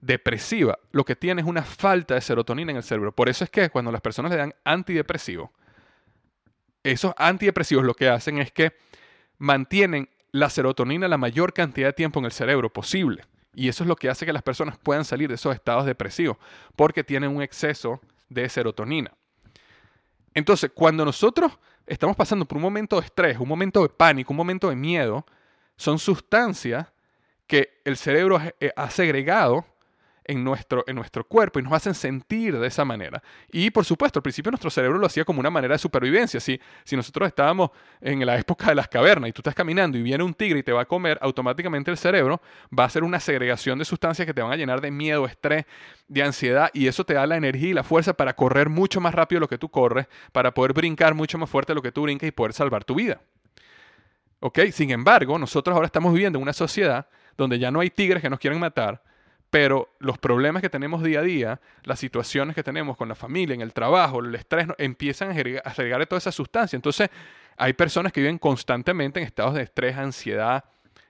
depresiva, 0.00 0.78
lo 0.92 1.04
que 1.04 1.16
tiene 1.16 1.40
es 1.40 1.48
una 1.48 1.62
falta 1.62 2.14
de 2.14 2.20
serotonina 2.20 2.70
en 2.70 2.76
el 2.76 2.82
cerebro. 2.82 3.12
Por 3.12 3.28
eso 3.28 3.44
es 3.44 3.50
que 3.50 3.70
cuando 3.70 3.90
las 3.90 4.00
personas 4.02 4.30
le 4.30 4.36
dan 4.36 4.54
antidepresivo, 4.64 5.52
esos 6.82 7.14
antidepresivos 7.16 7.84
lo 7.84 7.94
que 7.94 8.08
hacen 8.08 8.38
es 8.38 8.52
que 8.52 8.76
mantienen 9.38 10.08
la 10.32 10.50
serotonina 10.50 11.08
la 11.08 11.18
mayor 11.18 11.52
cantidad 11.52 11.88
de 11.88 11.92
tiempo 11.92 12.18
en 12.18 12.26
el 12.26 12.32
cerebro 12.32 12.72
posible. 12.72 13.24
Y 13.54 13.68
eso 13.68 13.84
es 13.84 13.88
lo 13.88 13.96
que 13.96 14.10
hace 14.10 14.26
que 14.26 14.32
las 14.32 14.42
personas 14.42 14.76
puedan 14.76 15.04
salir 15.04 15.28
de 15.28 15.36
esos 15.36 15.54
estados 15.54 15.86
depresivos, 15.86 16.36
porque 16.76 17.02
tienen 17.02 17.34
un 17.34 17.42
exceso 17.42 18.00
de 18.28 18.48
serotonina. 18.48 19.12
Entonces, 20.34 20.70
cuando 20.74 21.04
nosotros 21.04 21.58
estamos 21.86 22.16
pasando 22.16 22.44
por 22.44 22.56
un 22.56 22.62
momento 22.62 23.00
de 23.00 23.06
estrés, 23.06 23.38
un 23.38 23.48
momento 23.48 23.82
de 23.82 23.88
pánico, 23.88 24.32
un 24.32 24.36
momento 24.36 24.68
de 24.68 24.76
miedo, 24.76 25.24
son 25.76 25.98
sustancias 25.98 26.88
que 27.46 27.80
el 27.84 27.96
cerebro 27.96 28.38
ha 28.76 28.90
segregado 28.90 29.64
en 30.26 30.42
nuestro, 30.42 30.84
en 30.86 30.96
nuestro 30.96 31.24
cuerpo 31.24 31.58
y 31.58 31.62
nos 31.62 31.72
hacen 31.72 31.94
sentir 31.94 32.58
de 32.58 32.66
esa 32.66 32.84
manera. 32.84 33.22
Y 33.50 33.70
por 33.70 33.84
supuesto, 33.84 34.18
al 34.18 34.22
principio 34.22 34.50
nuestro 34.50 34.70
cerebro 34.70 34.98
lo 34.98 35.06
hacía 35.06 35.24
como 35.24 35.40
una 35.40 35.50
manera 35.50 35.74
de 35.74 35.78
supervivencia. 35.78 36.40
Si, 36.40 36.60
si 36.84 36.96
nosotros 36.96 37.28
estábamos 37.28 37.70
en 38.00 38.24
la 38.26 38.36
época 38.36 38.66
de 38.66 38.74
las 38.74 38.88
cavernas 38.88 39.30
y 39.30 39.32
tú 39.32 39.40
estás 39.40 39.54
caminando 39.54 39.96
y 39.96 40.02
viene 40.02 40.24
un 40.24 40.34
tigre 40.34 40.58
y 40.58 40.62
te 40.62 40.72
va 40.72 40.82
a 40.82 40.84
comer, 40.84 41.18
automáticamente 41.22 41.90
el 41.90 41.96
cerebro 41.96 42.40
va 42.76 42.84
a 42.84 42.86
hacer 42.86 43.04
una 43.04 43.20
segregación 43.20 43.78
de 43.78 43.84
sustancias 43.84 44.26
que 44.26 44.34
te 44.34 44.42
van 44.42 44.52
a 44.52 44.56
llenar 44.56 44.80
de 44.80 44.90
miedo, 44.90 45.26
estrés, 45.26 45.64
de 46.08 46.22
ansiedad 46.22 46.70
y 46.72 46.88
eso 46.88 47.04
te 47.04 47.14
da 47.14 47.26
la 47.26 47.36
energía 47.36 47.70
y 47.70 47.74
la 47.74 47.84
fuerza 47.84 48.14
para 48.14 48.34
correr 48.34 48.68
mucho 48.68 49.00
más 49.00 49.14
rápido 49.14 49.40
lo 49.40 49.48
que 49.48 49.58
tú 49.58 49.68
corres, 49.68 50.06
para 50.32 50.52
poder 50.52 50.72
brincar 50.72 51.14
mucho 51.14 51.38
más 51.38 51.48
fuerte 51.48 51.74
lo 51.74 51.82
que 51.82 51.92
tú 51.92 52.02
brincas 52.02 52.28
y 52.28 52.32
poder 52.32 52.52
salvar 52.52 52.84
tu 52.84 52.94
vida. 52.94 53.20
¿Ok? 54.40 54.58
Sin 54.72 54.90
embargo, 54.90 55.38
nosotros 55.38 55.74
ahora 55.74 55.86
estamos 55.86 56.12
viviendo 56.12 56.38
en 56.38 56.42
una 56.42 56.52
sociedad 56.52 57.08
donde 57.36 57.58
ya 57.58 57.70
no 57.70 57.80
hay 57.80 57.90
tigres 57.90 58.22
que 58.22 58.30
nos 58.30 58.38
quieren 58.38 58.58
matar, 58.58 59.02
pero 59.56 59.88
los 60.00 60.18
problemas 60.18 60.60
que 60.60 60.68
tenemos 60.68 61.02
día 61.02 61.20
a 61.20 61.22
día, 61.22 61.60
las 61.84 61.98
situaciones 61.98 62.54
que 62.54 62.62
tenemos 62.62 62.94
con 62.94 63.08
la 63.08 63.14
familia, 63.14 63.54
en 63.54 63.62
el 63.62 63.72
trabajo, 63.72 64.20
el 64.20 64.34
estrés, 64.34 64.66
empiezan 64.76 65.30
a 65.30 65.70
agregar 65.70 66.04
toda 66.04 66.18
esa 66.18 66.30
sustancia. 66.30 66.76
Entonces, 66.76 67.08
hay 67.56 67.72
personas 67.72 68.12
que 68.12 68.20
viven 68.20 68.36
constantemente 68.36 69.18
en 69.18 69.24
estados 69.24 69.54
de 69.54 69.62
estrés, 69.62 69.96
ansiedad, 69.96 70.64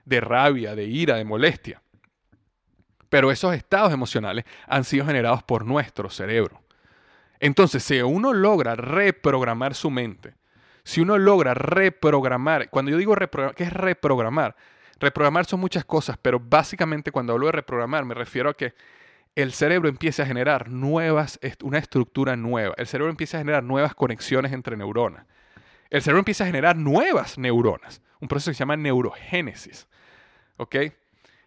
de 0.04 0.20
rabia, 0.20 0.76
de 0.76 0.84
ira, 0.84 1.16
de 1.16 1.24
molestia. 1.24 1.82
Pero 3.08 3.32
esos 3.32 3.52
estados 3.52 3.92
emocionales 3.92 4.44
han 4.68 4.84
sido 4.84 5.06
generados 5.06 5.42
por 5.42 5.64
nuestro 5.64 6.08
cerebro. 6.08 6.62
Entonces, 7.40 7.82
si 7.82 8.00
uno 8.00 8.32
logra 8.32 8.76
reprogramar 8.76 9.74
su 9.74 9.90
mente, 9.90 10.34
si 10.84 11.00
uno 11.00 11.18
logra 11.18 11.52
reprogramar, 11.52 12.70
cuando 12.70 12.92
yo 12.92 12.96
digo 12.96 13.16
reprogramar, 13.16 13.56
¿qué 13.56 13.64
es 13.64 13.72
reprogramar? 13.72 14.54
Reprogramar 14.98 15.44
son 15.44 15.60
muchas 15.60 15.84
cosas, 15.84 16.16
pero 16.20 16.40
básicamente 16.40 17.12
cuando 17.12 17.32
hablo 17.32 17.46
de 17.46 17.52
reprogramar 17.52 18.04
me 18.04 18.14
refiero 18.14 18.50
a 18.50 18.54
que 18.54 18.74
el 19.34 19.52
cerebro 19.52 19.90
empieza 19.90 20.22
a 20.22 20.26
generar 20.26 20.70
nuevas, 20.70 21.38
una 21.62 21.78
estructura 21.78 22.36
nueva. 22.36 22.74
El 22.78 22.86
cerebro 22.86 23.10
empieza 23.10 23.36
a 23.36 23.40
generar 23.40 23.62
nuevas 23.62 23.94
conexiones 23.94 24.52
entre 24.52 24.76
neuronas. 24.78 25.26
El 25.90 26.00
cerebro 26.00 26.20
empieza 26.20 26.44
a 26.44 26.46
generar 26.46 26.76
nuevas 26.76 27.36
neuronas. 27.36 28.00
Un 28.20 28.28
proceso 28.28 28.50
que 28.50 28.54
se 28.54 28.60
llama 28.60 28.76
neurogénesis. 28.76 29.86
¿Ok? 30.56 30.76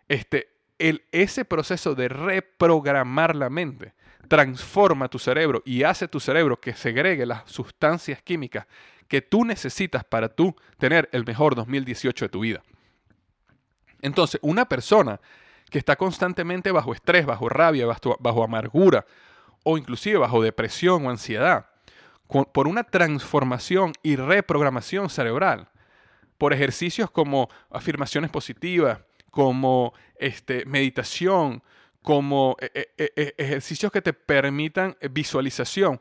Este, 0.07 0.49
el, 0.77 1.03
ese 1.11 1.45
proceso 1.45 1.95
de 1.95 2.09
reprogramar 2.09 3.35
la 3.35 3.49
mente 3.49 3.93
transforma 4.27 5.09
tu 5.09 5.17
cerebro 5.17 5.63
y 5.65 5.81
hace 5.81 6.07
tu 6.07 6.19
cerebro 6.19 6.61
que 6.61 6.75
segregue 6.75 7.25
las 7.25 7.49
sustancias 7.49 8.21
químicas 8.21 8.67
que 9.07 9.23
tú 9.23 9.43
necesitas 9.43 10.03
para 10.03 10.29
tú 10.29 10.55
tener 10.77 11.09
el 11.11 11.25
mejor 11.25 11.55
2018 11.55 12.25
de 12.25 12.29
tu 12.29 12.41
vida. 12.41 12.61
Entonces, 14.01 14.39
una 14.43 14.65
persona 14.65 15.19
que 15.69 15.77
está 15.77 15.95
constantemente 15.95 16.71
bajo 16.71 16.93
estrés, 16.93 17.25
bajo 17.25 17.49
rabia, 17.49 17.85
bajo, 17.85 18.43
amargura 18.43 19.05
o 19.63 19.77
inclusive 19.77 20.17
bajo 20.17 20.41
depresión 20.41 21.05
o 21.05 21.09
ansiedad, 21.09 21.67
por 22.27 22.67
una 22.67 22.83
transformación 22.83 23.93
y 24.03 24.15
reprogramación 24.15 25.09
cerebral, 25.09 25.67
por 26.37 26.53
ejercicios 26.53 27.11
como 27.11 27.49
afirmaciones 27.69 28.31
positivas, 28.31 28.99
como 29.29 29.93
este, 30.15 30.65
meditación, 30.65 31.61
como 32.01 32.55
e, 32.59 32.89
e, 32.97 33.11
e, 33.15 33.35
ejercicios 33.37 33.91
que 33.91 34.01
te 34.01 34.13
permitan 34.13 34.95
visualización, 35.11 35.99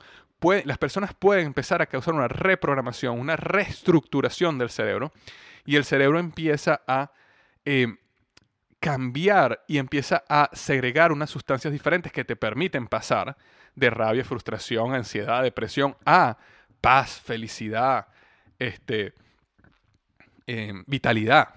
las 0.64 0.78
personas 0.78 1.14
pueden 1.14 1.46
empezar 1.46 1.82
a 1.82 1.86
causar 1.86 2.14
una 2.14 2.28
reprogramación, 2.28 3.18
una 3.18 3.36
reestructuración 3.36 4.58
del 4.58 4.70
cerebro 4.70 5.12
y 5.66 5.76
el 5.76 5.84
cerebro 5.84 6.18
empieza 6.20 6.80
a 6.86 7.10
eh, 7.64 7.88
cambiar 8.80 9.64
y 9.66 9.78
empieza 9.78 10.24
a 10.28 10.50
segregar 10.52 11.12
unas 11.12 11.30
sustancias 11.30 11.72
diferentes 11.72 12.12
que 12.12 12.24
te 12.24 12.36
permiten 12.36 12.86
pasar 12.86 13.36
de 13.74 13.90
rabia, 13.90 14.24
frustración, 14.24 14.94
ansiedad, 14.94 15.42
depresión 15.42 15.96
a 16.04 16.38
paz, 16.80 17.20
felicidad, 17.20 18.08
este, 18.58 19.14
eh, 20.46 20.72
vitalidad. 20.86 21.54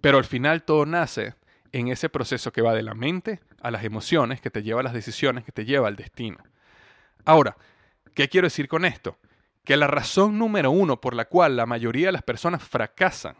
Pero 0.00 0.18
al 0.18 0.24
final 0.24 0.64
todo 0.64 0.84
nace 0.84 1.34
en 1.72 1.88
ese 1.88 2.08
proceso 2.08 2.52
que 2.52 2.62
va 2.62 2.74
de 2.74 2.82
la 2.82 2.94
mente 2.94 3.40
a 3.62 3.70
las 3.70 3.84
emociones, 3.84 4.40
que 4.40 4.50
te 4.50 4.62
lleva 4.62 4.80
a 4.80 4.84
las 4.84 4.92
decisiones, 4.92 5.44
que 5.44 5.52
te 5.52 5.64
lleva 5.64 5.88
al 5.88 5.96
destino. 5.96 6.38
Ahora, 7.24 7.56
¿qué 8.14 8.28
quiero 8.28 8.46
decir 8.46 8.68
con 8.68 8.84
esto? 8.84 9.18
que 9.64 9.76
la 9.76 9.86
razón 9.86 10.38
número 10.38 10.70
uno 10.70 11.00
por 11.00 11.14
la 11.14 11.26
cual 11.26 11.56
la 11.56 11.66
mayoría 11.66 12.06
de 12.06 12.12
las 12.12 12.22
personas 12.22 12.62
fracasan 12.62 13.36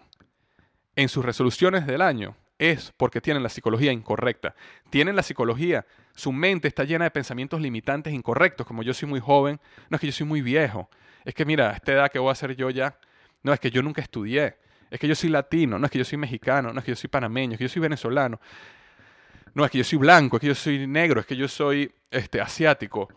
en 0.96 1.08
sus 1.08 1.24
resoluciones 1.24 1.86
del 1.86 2.02
año 2.02 2.36
es 2.58 2.92
porque 2.96 3.20
tienen 3.20 3.42
la 3.42 3.48
psicología 3.48 3.92
incorrecta. 3.92 4.54
Tienen 4.90 5.16
la 5.16 5.22
psicología, 5.22 5.84
su 6.14 6.32
mente 6.32 6.68
está 6.68 6.84
llena 6.84 7.04
de 7.04 7.10
pensamientos 7.10 7.60
limitantes 7.60 8.12
incorrectos, 8.12 8.66
como 8.66 8.82
yo 8.82 8.94
soy 8.94 9.08
muy 9.08 9.20
joven, 9.20 9.58
no 9.88 9.96
es 9.96 10.00
que 10.00 10.06
yo 10.06 10.12
soy 10.12 10.26
muy 10.26 10.42
viejo, 10.42 10.88
es 11.24 11.34
que 11.34 11.44
mira, 11.44 11.70
a 11.70 11.72
esta 11.74 11.92
edad 11.92 12.10
que 12.10 12.18
voy 12.18 12.28
a 12.28 12.32
hacer 12.32 12.54
yo 12.54 12.70
ya, 12.70 12.96
no 13.42 13.52
es 13.52 13.60
que 13.60 13.70
yo 13.70 13.82
nunca 13.82 14.00
estudié, 14.00 14.56
es 14.90 15.00
que 15.00 15.08
yo 15.08 15.14
soy 15.14 15.30
latino, 15.30 15.78
no 15.78 15.86
es 15.86 15.90
que 15.90 15.98
yo 15.98 16.04
soy 16.04 16.18
mexicano, 16.18 16.72
no 16.72 16.78
es 16.78 16.84
que 16.84 16.92
yo 16.92 16.96
soy 16.96 17.08
panameño, 17.08 17.52
es 17.54 17.58
que 17.58 17.64
yo 17.64 17.68
soy 17.68 17.82
venezolano, 17.82 18.40
no 19.54 19.64
es 19.64 19.70
que 19.70 19.78
yo 19.78 19.84
soy 19.84 19.98
blanco, 19.98 20.36
es 20.36 20.40
que 20.42 20.46
yo 20.48 20.54
soy 20.54 20.86
negro, 20.86 21.20
es 21.20 21.26
que 21.26 21.36
yo 21.36 21.48
soy 21.48 21.92
este, 22.10 22.40
asiático 22.40 23.08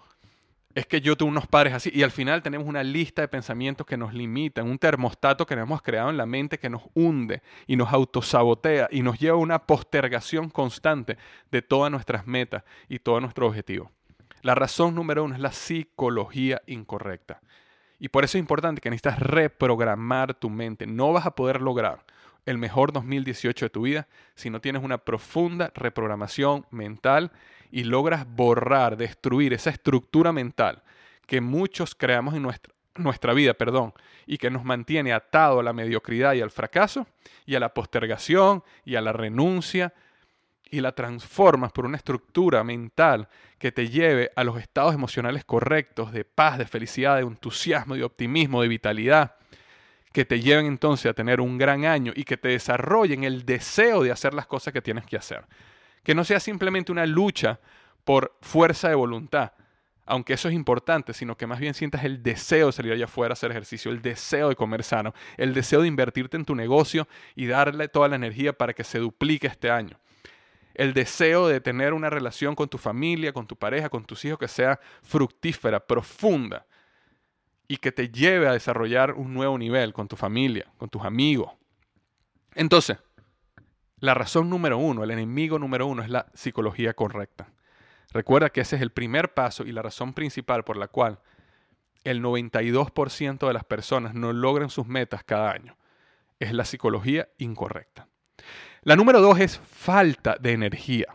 es 0.76 0.86
que 0.86 1.00
yo 1.00 1.16
tengo 1.16 1.32
unos 1.32 1.48
padres 1.48 1.74
así 1.74 1.90
y 1.94 2.04
al 2.04 2.12
final 2.12 2.44
tenemos 2.44 2.68
una 2.68 2.84
lista 2.84 3.22
de 3.22 3.30
pensamientos 3.30 3.88
que 3.88 3.96
nos 3.96 4.14
limitan, 4.14 4.68
un 4.68 4.78
termostato 4.78 5.46
que 5.46 5.54
hemos 5.54 5.82
creado 5.82 6.10
en 6.10 6.18
la 6.18 6.26
mente 6.26 6.60
que 6.60 6.70
nos 6.70 6.84
hunde 6.94 7.42
y 7.66 7.78
nos 7.78 7.94
autosabotea 7.94 8.90
y 8.92 9.02
nos 9.02 9.18
lleva 9.18 9.38
a 9.38 9.40
una 9.40 9.60
postergación 9.60 10.50
constante 10.50 11.18
de 11.50 11.62
todas 11.62 11.90
nuestras 11.90 12.28
metas 12.28 12.64
y 12.90 13.00
todos 13.00 13.22
nuestros 13.22 13.48
objetivos. 13.50 13.90
La 14.42 14.54
razón 14.54 14.94
número 14.94 15.24
uno 15.24 15.36
es 15.36 15.42
la 15.42 15.54
psicología 15.54 16.62
incorrecta. 16.68 17.40
Y 17.98 18.10
por 18.10 18.26
eso 18.26 18.38
es 18.38 18.42
importante 18.42 18.82
que 18.82 18.90
necesitas 18.90 19.20
reprogramar 19.20 20.34
tu 20.34 20.50
mente. 20.50 20.86
No 20.86 21.14
vas 21.14 21.26
a 21.26 21.36
poder 21.36 21.62
lograr 21.62 22.04
el 22.46 22.58
mejor 22.58 22.92
2018 22.92 23.66
de 23.66 23.70
tu 23.70 23.84
vida 23.84 24.08
si 24.36 24.50
no 24.50 24.60
tienes 24.60 24.84
una 24.84 24.98
profunda 24.98 25.72
reprogramación 25.74 26.66
mental 26.70 27.32
y 27.76 27.84
logras 27.84 28.26
borrar, 28.26 28.96
destruir 28.96 29.52
esa 29.52 29.70
estructura 29.70 30.32
mental 30.32 30.82
que 31.28 31.42
muchos 31.42 31.94
creamos 31.94 32.34
en 32.34 32.48
nuestra, 32.96 33.34
vida, 33.34 33.54
perdón, 33.54 33.92
y 34.26 34.38
que 34.38 34.50
nos 34.50 34.64
mantiene 34.64 35.12
atado 35.12 35.60
a 35.60 35.64
la 35.64 35.74
mediocridad 35.74 36.36
y 36.36 36.42
al 36.42 36.52
fracaso, 36.52 37.06
y 37.46 37.54
a 37.54 37.60
la 37.60 37.74
postergación 37.74 38.64
y 38.86 38.96
a 38.96 39.02
la 39.02 39.12
renuncia, 39.12 39.94
y 40.72 40.80
la 40.80 40.94
transformas 40.94 41.74
por 41.74 41.86
una 41.86 41.98
estructura 41.98 42.64
mental 42.64 43.28
que 43.58 43.74
te 43.74 43.90
lleve 43.90 44.32
a 44.38 44.46
los 44.46 44.58
estados 44.58 44.94
emocionales 44.94 45.44
correctos 45.44 46.14
de 46.14 46.24
paz, 46.24 46.58
de 46.58 46.68
felicidad, 46.68 47.18
de 47.18 47.24
entusiasmo, 47.24 47.96
de 47.96 48.06
optimismo, 48.06 48.62
de 48.62 48.70
vitalidad, 48.70 49.36
que 50.14 50.24
te 50.24 50.40
lleven 50.40 50.66
entonces 50.66 51.08
a 51.12 51.14
tener 51.14 51.42
un 51.42 51.58
gran 51.58 51.84
año 51.84 52.14
y 52.16 52.24
que 52.24 52.38
te 52.38 52.48
desarrollen 52.48 53.26
el 53.26 53.46
deseo 53.46 54.02
de 54.02 54.14
hacer 54.14 54.34
las 54.34 54.48
cosas 54.48 54.72
que 54.72 54.82
tienes 54.82 55.06
que 55.06 55.18
hacer 55.18 55.44
que 56.06 56.16
no 56.16 56.24
sea 56.24 56.40
simplemente 56.40 56.92
una 56.92 57.06
lucha 57.06 57.60
por 58.06 58.38
fuerza 58.40 58.88
de 58.88 58.96
voluntad, 58.96 59.52
aunque 60.06 60.34
eso 60.34 60.48
es 60.48 60.54
importante, 60.54 61.14
sino 61.14 61.36
que 61.36 61.48
más 61.48 61.60
bien 61.60 61.74
sientas 61.74 62.04
el 62.04 62.22
deseo 62.22 62.68
de 62.68 62.74
salir 62.74 62.94
allá 62.94 63.06
afuera 63.06 63.32
a 63.32 63.34
hacer 63.34 63.50
ejercicio, 63.50 63.92
el 63.92 64.04
deseo 64.04 64.50
de 64.50 64.56
comer 64.56 64.84
sano, 64.84 65.16
el 65.36 65.56
deseo 65.56 65.82
de 65.82 65.88
invertirte 65.88 66.38
en 66.38 66.46
tu 66.46 66.54
negocio 66.56 67.08
y 67.36 67.48
darle 67.48 67.88
toda 67.88 68.08
la 68.08 68.16
energía 68.16 68.54
para 68.54 68.74
que 68.74 68.84
se 68.84 69.00
duplique 69.00 69.48
este 69.48 69.72
año. 69.72 70.00
El 70.76 70.94
deseo 70.94 71.48
de 71.48 71.60
tener 71.60 71.94
una 71.94 72.12
relación 72.12 72.54
con 72.54 72.70
tu 72.70 72.78
familia, 72.78 73.34
con 73.34 73.48
tu 73.48 73.56
pareja, 73.56 73.90
con 73.90 74.06
tus 74.06 74.24
hijos 74.26 74.38
que 74.38 74.48
sea 74.48 74.80
fructífera, 75.02 75.80
profunda 75.80 76.68
y 77.68 77.78
que 77.78 77.92
te 77.92 78.10
lleve 78.10 78.48
a 78.48 78.52
desarrollar 78.52 79.14
un 79.14 79.34
nuevo 79.34 79.58
nivel 79.58 79.92
con 79.92 80.08
tu 80.08 80.16
familia, 80.16 80.72
con 80.78 80.88
tus 80.88 81.04
amigos. 81.04 81.52
Entonces, 82.54 82.98
la 84.06 84.14
razón 84.14 84.50
número 84.50 84.78
uno, 84.78 85.04
el 85.04 85.12
enemigo 85.12 85.60
número 85.60 85.88
uno 85.88 86.04
es 86.04 86.10
la 86.10 86.28
psicología 86.34 86.94
correcta. 86.94 87.48
Recuerda 88.12 88.50
que 88.50 88.62
ese 88.62 88.78
es 88.78 88.82
el 88.82 88.92
primer 88.92 89.34
paso 89.34 89.66
y 89.66 89.72
la 89.72 89.82
razón 89.82 90.14
principal 90.14 90.64
por 90.64 90.78
la 90.78 90.88
cual 90.88 91.20
el 92.06 92.22
92% 92.22 93.48
de 93.48 93.54
las 93.54 93.66
personas 93.66 94.14
no 94.14 94.32
logran 94.32 94.70
sus 94.70 94.88
metas 94.88 95.24
cada 95.24 95.52
año. 95.52 95.76
Es 96.40 96.54
la 96.54 96.66
psicología 96.66 97.28
incorrecta. 97.38 98.08
La 98.84 98.96
número 98.96 99.20
dos 99.20 99.40
es 99.40 99.60
falta 99.60 100.38
de 100.40 100.52
energía. 100.52 101.08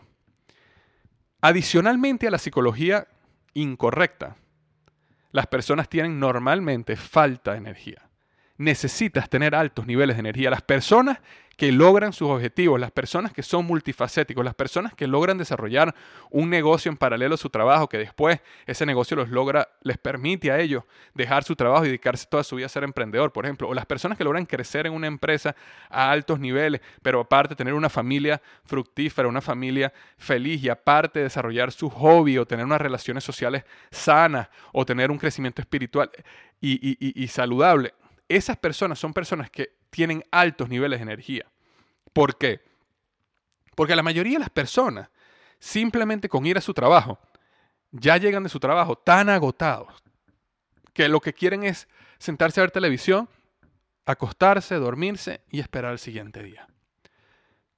Adicionalmente 1.39 2.27
a 2.27 2.31
la 2.31 2.37
psicología 2.37 3.07
incorrecta, 3.53 4.35
las 5.31 5.47
personas 5.47 5.87
tienen 5.89 6.19
normalmente 6.19 6.95
falta 6.97 7.53
de 7.53 7.59
energía. 7.59 8.09
Necesitas 8.57 9.29
tener 9.29 9.55
altos 9.55 9.87
niveles 9.87 10.17
de 10.17 10.19
energía. 10.19 10.49
Las 10.49 10.61
personas 10.61 11.19
que 11.61 11.71
logran 11.71 12.11
sus 12.11 12.27
objetivos, 12.27 12.79
las 12.79 12.89
personas 12.89 13.33
que 13.33 13.43
son 13.43 13.67
multifacéticos, 13.67 14.43
las 14.43 14.55
personas 14.55 14.95
que 14.95 15.05
logran 15.05 15.37
desarrollar 15.37 15.93
un 16.31 16.49
negocio 16.49 16.89
en 16.89 16.97
paralelo 16.97 17.35
a 17.35 17.37
su 17.37 17.51
trabajo, 17.51 17.87
que 17.87 17.99
después 17.99 18.41
ese 18.65 18.83
negocio 18.83 19.15
los 19.15 19.29
logra, 19.29 19.69
les 19.83 19.99
permite 19.99 20.51
a 20.51 20.59
ellos 20.59 20.85
dejar 21.13 21.43
su 21.43 21.55
trabajo 21.55 21.85
y 21.85 21.89
dedicarse 21.89 22.25
toda 22.25 22.43
su 22.43 22.55
vida 22.55 22.65
a 22.65 22.69
ser 22.69 22.83
emprendedor, 22.83 23.31
por 23.31 23.45
ejemplo, 23.45 23.69
o 23.69 23.75
las 23.75 23.85
personas 23.85 24.17
que 24.17 24.23
logran 24.23 24.47
crecer 24.47 24.87
en 24.87 24.93
una 24.93 25.05
empresa 25.05 25.55
a 25.87 26.09
altos 26.09 26.39
niveles, 26.39 26.81
pero 27.03 27.19
aparte 27.19 27.55
tener 27.55 27.75
una 27.75 27.89
familia 27.89 28.41
fructífera, 28.63 29.27
una 29.27 29.39
familia 29.39 29.93
feliz 30.17 30.63
y 30.63 30.69
aparte 30.69 31.19
desarrollar 31.19 31.71
su 31.71 31.91
hobby 31.91 32.39
o 32.39 32.47
tener 32.47 32.65
unas 32.65 32.81
relaciones 32.81 33.23
sociales 33.23 33.65
sanas 33.91 34.49
o 34.73 34.83
tener 34.83 35.11
un 35.11 35.19
crecimiento 35.19 35.61
espiritual 35.61 36.09
y, 36.59 37.21
y 37.23 37.27
saludable. 37.27 37.93
Esas 38.27 38.57
personas 38.57 38.97
son 38.97 39.13
personas 39.13 39.51
que 39.51 39.79
tienen 39.91 40.25
altos 40.31 40.69
niveles 40.69 40.99
de 40.99 41.03
energía. 41.03 41.45
¿Por 42.13 42.37
qué? 42.37 42.61
Porque 43.75 43.95
la 43.95 44.03
mayoría 44.03 44.33
de 44.33 44.39
las 44.39 44.49
personas, 44.49 45.09
simplemente 45.59 46.27
con 46.27 46.45
ir 46.45 46.57
a 46.57 46.61
su 46.61 46.73
trabajo, 46.73 47.19
ya 47.91 48.17
llegan 48.17 48.43
de 48.43 48.49
su 48.49 48.59
trabajo 48.59 48.95
tan 48.95 49.29
agotados 49.29 50.01
que 50.93 51.07
lo 51.07 51.19
que 51.19 51.33
quieren 51.33 51.63
es 51.63 51.87
sentarse 52.17 52.59
a 52.59 52.63
ver 52.63 52.71
televisión, 52.71 53.29
acostarse, 54.05 54.75
dormirse 54.75 55.41
y 55.49 55.59
esperar 55.59 55.91
el 55.91 55.99
siguiente 55.99 56.41
día. 56.41 56.67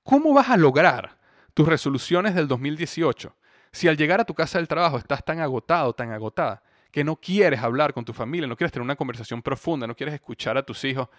¿Cómo 0.03 0.33
vas 0.33 0.49
a 0.49 0.57
lograr 0.57 1.17
tus 1.53 1.67
resoluciones 1.67 2.35
del 2.35 2.47
2018 2.47 3.35
si 3.71 3.87
al 3.87 3.97
llegar 3.97 4.21
a 4.21 4.25
tu 4.25 4.33
casa 4.33 4.59
del 4.59 4.67
trabajo 4.67 4.97
estás 4.97 5.23
tan 5.25 5.39
agotado, 5.39 5.93
tan 5.93 6.11
agotada, 6.11 6.61
que 6.91 7.03
no 7.03 7.15
quieres 7.15 7.61
hablar 7.61 7.91
con 7.93 8.05
tu 8.05 8.13
familia, 8.13 8.47
no 8.47 8.55
quieres 8.55 8.71
tener 8.71 8.83
una 8.83 8.95
conversación 8.95 9.41
profunda, 9.41 9.87
no 9.87 9.95
quieres 9.95 10.13
escuchar 10.13 10.57
a 10.57 10.63
tus 10.63 10.83
hijos 10.83 11.09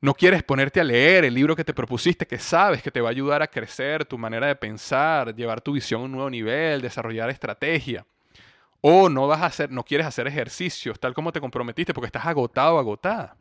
no 0.00 0.14
quieres 0.14 0.42
ponerte 0.42 0.80
a 0.80 0.84
leer 0.84 1.24
el 1.24 1.34
libro 1.34 1.56
que 1.56 1.64
te 1.64 1.72
propusiste, 1.72 2.26
que 2.26 2.38
sabes 2.38 2.82
que 2.82 2.90
te 2.90 3.00
va 3.00 3.08
a 3.08 3.10
ayudar 3.10 3.42
a 3.42 3.46
crecer 3.46 4.04
tu 4.04 4.18
manera 4.18 4.46
de 4.46 4.56
pensar, 4.56 5.34
llevar 5.34 5.60
tu 5.60 5.72
visión 5.72 6.02
a 6.02 6.04
un 6.04 6.12
nuevo 6.12 6.30
nivel, 6.30 6.82
desarrollar 6.82 7.30
estrategia. 7.30 8.06
O 8.82 9.08
no 9.08 9.26
vas 9.26 9.40
a 9.40 9.46
hacer, 9.46 9.70
no 9.70 9.84
quieres 9.84 10.06
hacer 10.06 10.26
ejercicios 10.26 11.00
tal 11.00 11.14
como 11.14 11.32
te 11.32 11.40
comprometiste 11.40 11.94
porque 11.94 12.06
estás 12.06 12.26
agotado 12.26 12.78
agotada. 12.78 13.36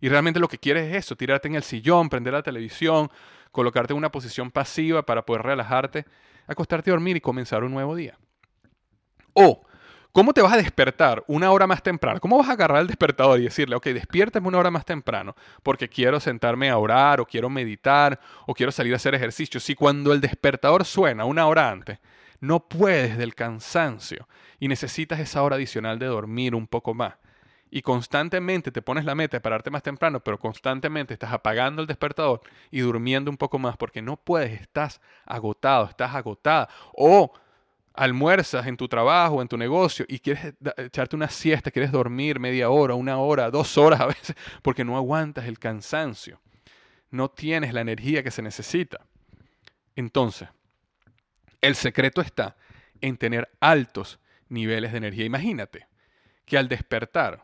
Y 0.00 0.08
realmente 0.08 0.40
lo 0.40 0.48
que 0.48 0.58
quieres 0.58 0.90
es 0.90 0.96
eso, 1.04 1.16
tirarte 1.16 1.48
en 1.48 1.54
el 1.54 1.62
sillón, 1.62 2.08
prender 2.08 2.32
la 2.32 2.42
televisión, 2.42 3.10
colocarte 3.52 3.92
en 3.92 3.98
una 3.98 4.10
posición 4.10 4.50
pasiva 4.50 5.04
para 5.04 5.24
poder 5.24 5.42
relajarte, 5.42 6.06
acostarte 6.46 6.90
a 6.90 6.94
dormir 6.94 7.16
y 7.16 7.20
comenzar 7.20 7.62
un 7.62 7.72
nuevo 7.72 7.94
día. 7.94 8.18
O 9.34 9.64
¿Cómo 10.14 10.32
te 10.32 10.42
vas 10.42 10.52
a 10.52 10.58
despertar 10.58 11.24
una 11.26 11.50
hora 11.50 11.66
más 11.66 11.82
temprano? 11.82 12.20
¿Cómo 12.20 12.38
vas 12.38 12.48
a 12.48 12.52
agarrar 12.52 12.80
el 12.80 12.86
despertador 12.86 13.40
y 13.40 13.42
decirle, 13.42 13.74
ok, 13.74 13.86
despiértame 13.86 14.46
una 14.46 14.58
hora 14.58 14.70
más 14.70 14.84
temprano 14.84 15.34
porque 15.64 15.88
quiero 15.88 16.20
sentarme 16.20 16.70
a 16.70 16.78
orar 16.78 17.20
o 17.20 17.26
quiero 17.26 17.50
meditar 17.50 18.20
o 18.46 18.54
quiero 18.54 18.70
salir 18.70 18.92
a 18.92 18.96
hacer 18.96 19.16
ejercicio? 19.16 19.58
Si 19.58 19.74
cuando 19.74 20.12
el 20.12 20.20
despertador 20.20 20.84
suena 20.84 21.24
una 21.24 21.48
hora 21.48 21.68
antes, 21.68 21.98
no 22.38 22.60
puedes 22.60 23.18
del 23.18 23.34
cansancio 23.34 24.28
y 24.60 24.68
necesitas 24.68 25.18
esa 25.18 25.42
hora 25.42 25.56
adicional 25.56 25.98
de 25.98 26.06
dormir 26.06 26.54
un 26.54 26.68
poco 26.68 26.94
más 26.94 27.14
y 27.68 27.82
constantemente 27.82 28.70
te 28.70 28.82
pones 28.82 29.04
la 29.04 29.16
meta 29.16 29.38
de 29.38 29.40
pararte 29.40 29.68
más 29.68 29.82
temprano, 29.82 30.20
pero 30.20 30.38
constantemente 30.38 31.12
estás 31.12 31.32
apagando 31.32 31.82
el 31.82 31.88
despertador 31.88 32.40
y 32.70 32.78
durmiendo 32.82 33.32
un 33.32 33.36
poco 33.36 33.58
más 33.58 33.76
porque 33.76 34.00
no 34.00 34.16
puedes, 34.16 34.60
estás 34.60 35.00
agotado, 35.26 35.86
estás 35.86 36.14
agotada 36.14 36.68
o 36.92 37.32
almuerzas 37.94 38.66
en 38.66 38.76
tu 38.76 38.88
trabajo, 38.88 39.40
en 39.40 39.48
tu 39.48 39.56
negocio 39.56 40.04
y 40.08 40.18
quieres 40.18 40.54
echarte 40.76 41.14
una 41.14 41.28
siesta, 41.28 41.70
quieres 41.70 41.92
dormir 41.92 42.40
media 42.40 42.68
hora, 42.68 42.94
una 42.94 43.18
hora, 43.18 43.50
dos 43.50 43.78
horas 43.78 44.00
a 44.00 44.06
veces, 44.06 44.36
porque 44.62 44.84
no 44.84 44.96
aguantas 44.96 45.46
el 45.46 45.58
cansancio. 45.58 46.40
No 47.10 47.30
tienes 47.30 47.72
la 47.72 47.80
energía 47.80 48.24
que 48.24 48.32
se 48.32 48.42
necesita. 48.42 49.06
Entonces, 49.94 50.48
el 51.60 51.76
secreto 51.76 52.20
está 52.20 52.56
en 53.00 53.16
tener 53.16 53.48
altos 53.60 54.18
niveles 54.48 54.90
de 54.90 54.98
energía. 54.98 55.24
Imagínate 55.24 55.86
que 56.44 56.58
al 56.58 56.68
despertar 56.68 57.42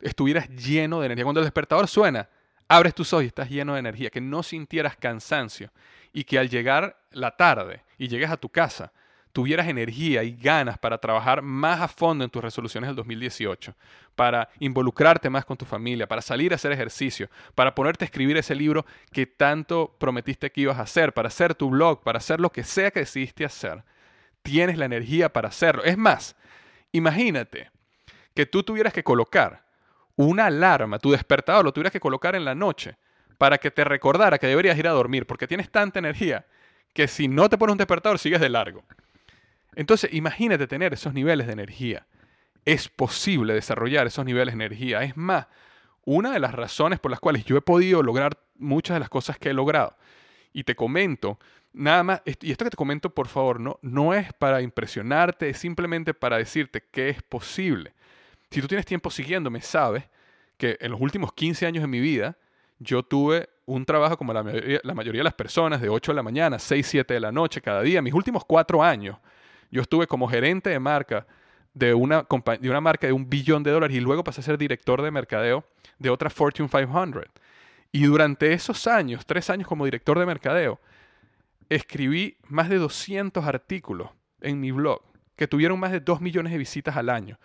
estuvieras 0.00 0.48
lleno 0.48 1.00
de 1.00 1.06
energía. 1.06 1.24
Cuando 1.24 1.40
el 1.40 1.46
despertador 1.46 1.86
suena, 1.86 2.28
abres 2.66 2.94
tus 2.94 3.12
ojos 3.12 3.24
y 3.24 3.28
estás 3.28 3.48
lleno 3.48 3.74
de 3.74 3.80
energía, 3.80 4.10
que 4.10 4.20
no 4.20 4.42
sintieras 4.42 4.96
cansancio 4.96 5.70
y 6.12 6.24
que 6.24 6.38
al 6.38 6.48
llegar 6.48 7.00
la 7.12 7.36
tarde 7.36 7.84
y 7.96 8.08
llegues 8.08 8.30
a 8.30 8.36
tu 8.36 8.48
casa, 8.48 8.92
tuvieras 9.32 9.68
energía 9.68 10.22
y 10.22 10.36
ganas 10.36 10.78
para 10.78 10.98
trabajar 10.98 11.42
más 11.42 11.80
a 11.80 11.88
fondo 11.88 12.24
en 12.24 12.30
tus 12.30 12.42
resoluciones 12.42 12.88
del 12.88 12.96
2018, 12.96 13.74
para 14.14 14.48
involucrarte 14.58 15.30
más 15.30 15.44
con 15.44 15.56
tu 15.56 15.64
familia, 15.64 16.06
para 16.06 16.22
salir 16.22 16.52
a 16.52 16.56
hacer 16.56 16.72
ejercicio, 16.72 17.28
para 17.54 17.74
ponerte 17.74 18.04
a 18.04 18.06
escribir 18.06 18.36
ese 18.36 18.54
libro 18.54 18.84
que 19.12 19.26
tanto 19.26 19.94
prometiste 19.98 20.50
que 20.50 20.62
ibas 20.62 20.78
a 20.78 20.82
hacer, 20.82 21.12
para 21.12 21.28
hacer 21.28 21.54
tu 21.54 21.70
blog, 21.70 22.02
para 22.02 22.18
hacer 22.18 22.40
lo 22.40 22.50
que 22.50 22.64
sea 22.64 22.90
que 22.90 23.00
decidiste 23.00 23.44
hacer. 23.44 23.82
Tienes 24.42 24.78
la 24.78 24.86
energía 24.86 25.32
para 25.32 25.48
hacerlo. 25.48 25.84
Es 25.84 25.96
más, 25.96 26.36
imagínate 26.92 27.70
que 28.34 28.46
tú 28.46 28.62
tuvieras 28.62 28.92
que 28.92 29.04
colocar 29.04 29.62
una 30.16 30.46
alarma, 30.46 30.98
tu 30.98 31.12
despertador 31.12 31.64
lo 31.64 31.72
tuvieras 31.72 31.92
que 31.92 32.00
colocar 32.00 32.34
en 32.34 32.44
la 32.44 32.54
noche 32.54 32.96
para 33.38 33.56
que 33.56 33.70
te 33.70 33.84
recordara 33.84 34.38
que 34.38 34.46
deberías 34.46 34.76
ir 34.76 34.86
a 34.86 34.92
dormir, 34.92 35.26
porque 35.26 35.46
tienes 35.46 35.70
tanta 35.70 35.98
energía 35.98 36.44
que 36.92 37.08
si 37.08 37.26
no 37.28 37.48
te 37.48 37.56
pones 37.56 37.72
un 37.72 37.78
despertador 37.78 38.18
sigues 38.18 38.40
de 38.40 38.50
largo. 38.50 38.84
Entonces, 39.74 40.12
imagínate 40.12 40.66
tener 40.66 40.92
esos 40.92 41.14
niveles 41.14 41.46
de 41.46 41.52
energía. 41.52 42.06
Es 42.64 42.88
posible 42.88 43.54
desarrollar 43.54 44.06
esos 44.06 44.24
niveles 44.24 44.54
de 44.54 44.64
energía. 44.64 45.02
Es 45.02 45.16
más, 45.16 45.46
una 46.04 46.32
de 46.32 46.40
las 46.40 46.52
razones 46.52 46.98
por 46.98 47.10
las 47.10 47.20
cuales 47.20 47.44
yo 47.44 47.56
he 47.56 47.62
podido 47.62 48.02
lograr 48.02 48.38
muchas 48.56 48.96
de 48.96 49.00
las 49.00 49.08
cosas 49.08 49.38
que 49.38 49.50
he 49.50 49.54
logrado. 49.54 49.96
Y 50.52 50.64
te 50.64 50.74
comento, 50.74 51.38
nada 51.72 52.02
más, 52.02 52.22
y 52.24 52.50
esto 52.50 52.64
que 52.64 52.70
te 52.70 52.76
comento, 52.76 53.10
por 53.10 53.28
favor, 53.28 53.60
no, 53.60 53.78
no 53.82 54.14
es 54.14 54.32
para 54.32 54.60
impresionarte, 54.62 55.50
es 55.50 55.58
simplemente 55.58 56.14
para 56.14 56.38
decirte 56.38 56.82
que 56.90 57.08
es 57.08 57.22
posible. 57.22 57.94
Si 58.50 58.60
tú 58.60 58.66
tienes 58.66 58.84
tiempo 58.84 59.10
siguiéndome, 59.10 59.60
sabes 59.60 60.04
que 60.56 60.76
en 60.80 60.90
los 60.90 61.00
últimos 61.00 61.32
15 61.32 61.66
años 61.66 61.82
de 61.82 61.88
mi 61.88 62.00
vida, 62.00 62.36
yo 62.80 63.02
tuve 63.02 63.48
un 63.66 63.84
trabajo 63.84 64.16
como 64.16 64.32
la 64.32 64.42
mayoría, 64.42 65.20
de 65.20 65.24
las 65.24 65.34
personas, 65.34 65.80
de 65.80 65.88
8 65.88 66.12
de 66.12 66.16
la 66.16 66.22
mañana, 66.22 66.58
6, 66.58 66.86
7 66.86 67.14
de 67.14 67.20
la 67.20 67.30
noche, 67.30 67.60
cada 67.60 67.82
día. 67.82 68.02
Mis 68.02 68.14
últimos 68.14 68.44
cuatro 68.44 68.82
años, 68.82 69.16
yo 69.70 69.82
estuve 69.82 70.06
como 70.06 70.28
gerente 70.28 70.70
de 70.70 70.78
marca 70.78 71.26
de 71.74 71.94
una, 71.94 72.26
de 72.60 72.70
una 72.70 72.80
marca 72.80 73.06
de 73.06 73.12
un 73.12 73.28
billón 73.28 73.62
de 73.62 73.70
dólares 73.70 73.96
y 73.96 74.00
luego 74.00 74.24
pasé 74.24 74.40
a 74.40 74.44
ser 74.44 74.58
director 74.58 75.02
de 75.02 75.10
mercadeo 75.10 75.64
de 75.98 76.10
otra 76.10 76.30
Fortune 76.30 76.68
500. 76.68 77.24
Y 77.92 78.04
durante 78.04 78.52
esos 78.52 78.86
años, 78.86 79.26
tres 79.26 79.50
años 79.50 79.66
como 79.66 79.84
director 79.84 80.18
de 80.18 80.26
mercadeo, 80.26 80.80
escribí 81.68 82.36
más 82.48 82.68
de 82.68 82.78
200 82.78 83.44
artículos 83.44 84.10
en 84.40 84.60
mi 84.60 84.70
blog 84.72 85.02
que 85.36 85.48
tuvieron 85.48 85.78
más 85.78 85.92
de 85.92 86.00
2 86.00 86.20
millones 86.20 86.52
de 86.52 86.58
visitas 86.58 86.96
al 86.96 87.08
año. 87.08 87.38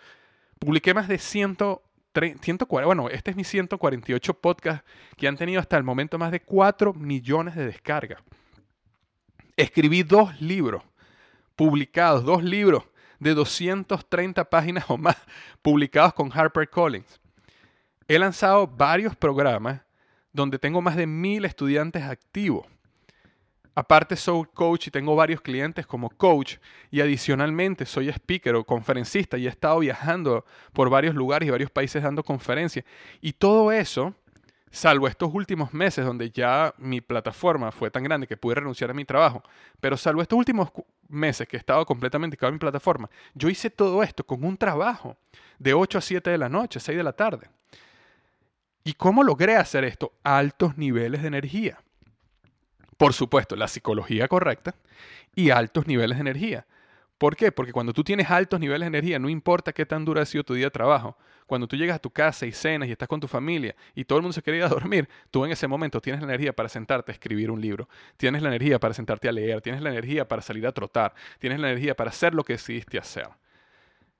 Publiqué 0.58 0.94
más 0.94 1.08
de 1.08 1.18
140, 1.18 2.66
bueno, 2.84 3.08
este 3.08 3.30
es 3.30 3.36
mi 3.36 3.44
148 3.44 4.34
podcast 4.34 4.84
que 5.16 5.28
han 5.28 5.36
tenido 5.36 5.60
hasta 5.60 5.76
el 5.76 5.84
momento 5.84 6.18
más 6.18 6.30
de 6.30 6.40
4 6.40 6.94
millones 6.94 7.54
de 7.54 7.66
descargas. 7.66 8.22
Escribí 9.56 10.02
dos 10.02 10.40
libros 10.40 10.82
publicados, 11.56 12.24
dos 12.24 12.44
libros 12.44 12.84
de 13.18 13.34
230 13.34 14.44
páginas 14.44 14.84
o 14.88 14.96
más 14.96 15.16
publicados 15.62 16.14
con 16.14 16.30
HarperCollins. 16.30 17.20
He 18.08 18.18
lanzado 18.18 18.66
varios 18.66 19.16
programas 19.16 19.80
donde 20.32 20.58
tengo 20.58 20.80
más 20.80 20.96
de 20.96 21.06
mil 21.06 21.44
estudiantes 21.44 22.04
activos. 22.04 22.66
Aparte 23.74 24.16
soy 24.16 24.44
coach 24.54 24.86
y 24.86 24.90
tengo 24.90 25.14
varios 25.16 25.40
clientes 25.40 25.86
como 25.86 26.08
coach 26.08 26.56
y 26.90 27.00
adicionalmente 27.00 27.84
soy 27.84 28.08
speaker 28.08 28.54
o 28.54 28.64
conferencista 28.64 29.36
y 29.36 29.46
he 29.46 29.50
estado 29.50 29.80
viajando 29.80 30.46
por 30.72 30.88
varios 30.88 31.14
lugares 31.14 31.46
y 31.46 31.50
varios 31.50 31.70
países 31.70 32.02
dando 32.02 32.22
conferencias. 32.22 32.86
Y 33.20 33.32
todo 33.32 33.72
eso 33.72 34.14
salvo 34.76 35.08
estos 35.08 35.32
últimos 35.32 35.72
meses 35.72 36.04
donde 36.04 36.30
ya 36.30 36.74
mi 36.76 37.00
plataforma 37.00 37.72
fue 37.72 37.90
tan 37.90 38.04
grande 38.04 38.26
que 38.26 38.36
pude 38.36 38.56
renunciar 38.56 38.90
a 38.90 38.94
mi 38.94 39.06
trabajo, 39.06 39.42
pero 39.80 39.96
salvo 39.96 40.20
estos 40.20 40.38
últimos 40.38 40.70
meses 41.08 41.48
que 41.48 41.56
he 41.56 41.58
estado 41.58 41.86
completamente 41.86 42.34
dedicado 42.34 42.50
a 42.50 42.52
mi 42.52 42.58
plataforma, 42.58 43.08
yo 43.34 43.48
hice 43.48 43.70
todo 43.70 44.02
esto 44.02 44.24
con 44.24 44.44
un 44.44 44.58
trabajo 44.58 45.16
de 45.58 45.72
8 45.72 45.96
a 45.96 46.00
7 46.02 46.30
de 46.30 46.36
la 46.36 46.50
noche, 46.50 46.78
6 46.78 46.98
de 46.98 47.02
la 47.02 47.14
tarde. 47.14 47.48
¿Y 48.84 48.92
cómo 48.92 49.24
logré 49.24 49.56
hacer 49.56 49.82
esto? 49.84 50.12
Altos 50.22 50.76
niveles 50.76 51.22
de 51.22 51.28
energía. 51.28 51.78
Por 52.98 53.14
supuesto, 53.14 53.56
la 53.56 53.68
psicología 53.68 54.28
correcta 54.28 54.74
y 55.34 55.50
altos 55.50 55.86
niveles 55.86 56.18
de 56.18 56.20
energía. 56.20 56.66
¿Por 57.18 57.34
qué? 57.34 57.50
Porque 57.50 57.72
cuando 57.72 57.92
tú 57.92 58.04
tienes 58.04 58.30
altos 58.30 58.60
niveles 58.60 58.82
de 58.82 58.98
energía, 58.98 59.18
no 59.18 59.28
importa 59.28 59.72
qué 59.72 59.86
tan 59.86 60.04
duro 60.04 60.20
ha 60.20 60.26
sido 60.26 60.44
tu 60.44 60.54
día 60.54 60.66
de 60.66 60.70
trabajo, 60.70 61.16
cuando 61.46 61.66
tú 61.66 61.76
llegas 61.76 61.96
a 61.96 61.98
tu 61.98 62.10
casa 62.10 62.44
y 62.44 62.52
cenas 62.52 62.88
y 62.88 62.92
estás 62.92 63.08
con 63.08 63.20
tu 63.20 63.28
familia 63.28 63.74
y 63.94 64.04
todo 64.04 64.18
el 64.18 64.22
mundo 64.22 64.34
se 64.34 64.42
quiere 64.42 64.58
ir 64.58 64.64
a 64.64 64.68
dormir, 64.70 65.08
tú 65.30 65.44
en 65.44 65.52
ese 65.52 65.66
momento 65.66 66.00
tienes 66.00 66.20
la 66.20 66.28
energía 66.28 66.54
para 66.54 66.68
sentarte 66.68 67.12
a 67.12 67.14
escribir 67.14 67.50
un 67.50 67.60
libro, 67.60 67.88
tienes 68.16 68.42
la 68.42 68.48
energía 68.48 68.78
para 68.78 68.92
sentarte 68.92 69.28
a 69.28 69.32
leer, 69.32 69.62
tienes 69.62 69.80
la 69.80 69.90
energía 69.90 70.28
para 70.28 70.42
salir 70.42 70.66
a 70.66 70.72
trotar, 70.72 71.14
tienes 71.38 71.58
la 71.58 71.70
energía 71.70 71.96
para 71.96 72.10
hacer 72.10 72.34
lo 72.34 72.44
que 72.44 72.54
decidiste 72.54 72.98
hacer. 72.98 73.28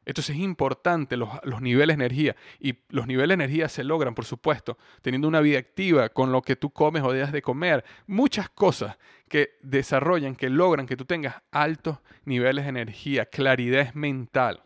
Entonces 0.06 0.36
es 0.36 0.42
importante 0.42 1.16
los, 1.16 1.28
niveles 1.60 1.98
de 1.98 2.04
energía. 2.04 2.36
Y 2.60 2.78
los 2.90 3.08
niveles 3.08 3.36
de 3.36 3.44
energía 3.44 3.68
se 3.68 3.82
logran, 3.82 4.14
por 4.14 4.24
supuesto, 4.24 4.78
teniendo 5.02 5.26
una 5.26 5.40
vida 5.40 5.58
activa, 5.58 6.08
con 6.10 6.30
lo 6.30 6.42
que 6.42 6.54
tú 6.54 6.70
comes 6.70 7.02
o 7.02 7.12
dejas 7.12 7.32
de 7.32 7.42
comer. 7.42 7.84
Muchas 8.06 8.48
cosas 8.48 8.96
que 9.28 9.56
desarrollan, 9.62 10.36
que 10.36 10.50
logran 10.50 10.86
que 10.86 10.96
tú 10.96 11.04
tengas 11.04 11.42
altos 11.50 11.98
niveles 12.24 12.64
de 12.64 12.70
energía, 12.70 13.26
claridad 13.26 13.92
mental. 13.94 14.62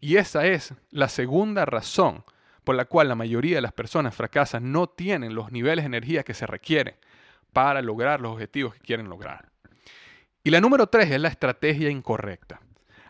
Y 0.00 0.16
esa 0.16 0.46
es 0.46 0.74
la 0.90 1.08
segunda 1.08 1.64
razón 1.64 2.24
por 2.68 2.76
la 2.76 2.84
cual 2.84 3.08
la 3.08 3.14
mayoría 3.14 3.56
de 3.56 3.62
las 3.62 3.72
personas 3.72 4.14
fracasan, 4.14 4.72
no 4.72 4.88
tienen 4.88 5.34
los 5.34 5.50
niveles 5.50 5.84
de 5.84 5.86
energía 5.86 6.22
que 6.22 6.34
se 6.34 6.46
requieren 6.46 6.96
para 7.54 7.80
lograr 7.80 8.20
los 8.20 8.32
objetivos 8.32 8.74
que 8.74 8.80
quieren 8.80 9.08
lograr. 9.08 9.48
Y 10.44 10.50
la 10.50 10.60
número 10.60 10.86
tres 10.86 11.10
es 11.10 11.18
la 11.18 11.28
estrategia 11.28 11.88
incorrecta. 11.88 12.60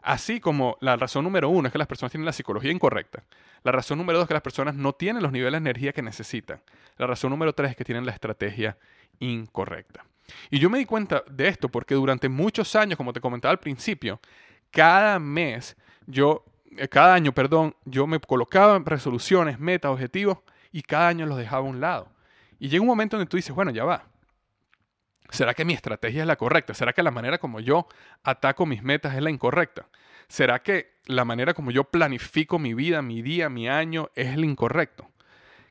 Así 0.00 0.38
como 0.38 0.78
la 0.80 0.96
razón 0.96 1.24
número 1.24 1.48
uno 1.48 1.66
es 1.66 1.72
que 1.72 1.78
las 1.78 1.88
personas 1.88 2.12
tienen 2.12 2.24
la 2.24 2.32
psicología 2.32 2.70
incorrecta, 2.70 3.24
la 3.64 3.72
razón 3.72 3.98
número 3.98 4.18
dos 4.18 4.26
es 4.26 4.28
que 4.28 4.34
las 4.34 4.44
personas 4.44 4.76
no 4.76 4.92
tienen 4.92 5.24
los 5.24 5.32
niveles 5.32 5.61
de 5.61 5.70
energía 5.70 5.92
que 5.92 6.02
necesitan, 6.02 6.62
la 6.96 7.08
razón 7.08 7.30
número 7.30 7.52
tres 7.52 7.72
es 7.72 7.76
que 7.76 7.84
tienen 7.84 8.06
la 8.06 8.12
estrategia 8.12 8.78
incorrecta. 9.20 10.04
Y 10.50 10.59
yo 10.59 10.68
me 10.68 10.78
di 10.78 10.85
cuenta 10.85 11.24
de 11.31 11.48
esto 11.48 11.68
porque 11.68 11.94
durante 11.94 12.28
muchos 12.28 12.74
años, 12.76 12.96
como 12.96 13.12
te 13.12 13.20
comentaba 13.20 13.52
al 13.52 13.61
principio, 13.61 14.20
cada 14.70 15.18
mes 15.18 15.76
yo, 16.07 16.44
eh, 16.76 16.88
cada 16.88 17.14
año, 17.14 17.33
perdón, 17.33 17.74
yo 17.85 18.07
me 18.07 18.20
colocaba 18.20 18.78
resoluciones, 18.85 19.59
metas, 19.59 19.90
objetivos 19.90 20.38
y 20.72 20.83
cada 20.83 21.09
año 21.09 21.26
los 21.26 21.38
dejaba 21.38 21.66
a 21.66 21.70
un 21.70 21.81
lado. 21.81 22.09
Y 22.59 22.68
llega 22.68 22.83
un 22.83 22.88
momento 22.88 23.16
donde 23.16 23.31
tú 23.31 23.37
dices, 23.37 23.54
bueno, 23.54 23.70
ya 23.70 23.85
va, 23.85 24.04
¿Será 25.31 25.52
que 25.52 25.64
mi 25.64 25.74
estrategia 25.74 26.22
es 26.22 26.26
la 26.26 26.37
correcta? 26.37 26.74
¿Será 26.74 26.92
que 26.92 27.02
la 27.02 27.11
manera 27.11 27.38
como 27.38 27.61
yo 27.61 27.87
ataco 28.22 28.64
mis 28.64 28.83
metas 28.83 29.14
es 29.14 29.22
la 29.22 29.31
incorrecta? 29.31 29.87
¿Será 30.26 30.62
que 30.62 30.94
la 31.04 31.24
manera 31.24 31.54
como 31.54 31.70
yo 31.70 31.85
planifico 31.85 32.59
mi 32.59 32.74
vida, 32.74 33.02
mi 33.02 33.20
día, 33.22 33.48
mi 33.48 33.68
año 33.68 34.11
es 34.14 34.28
el 34.28 34.44
incorrecto? 34.44 35.11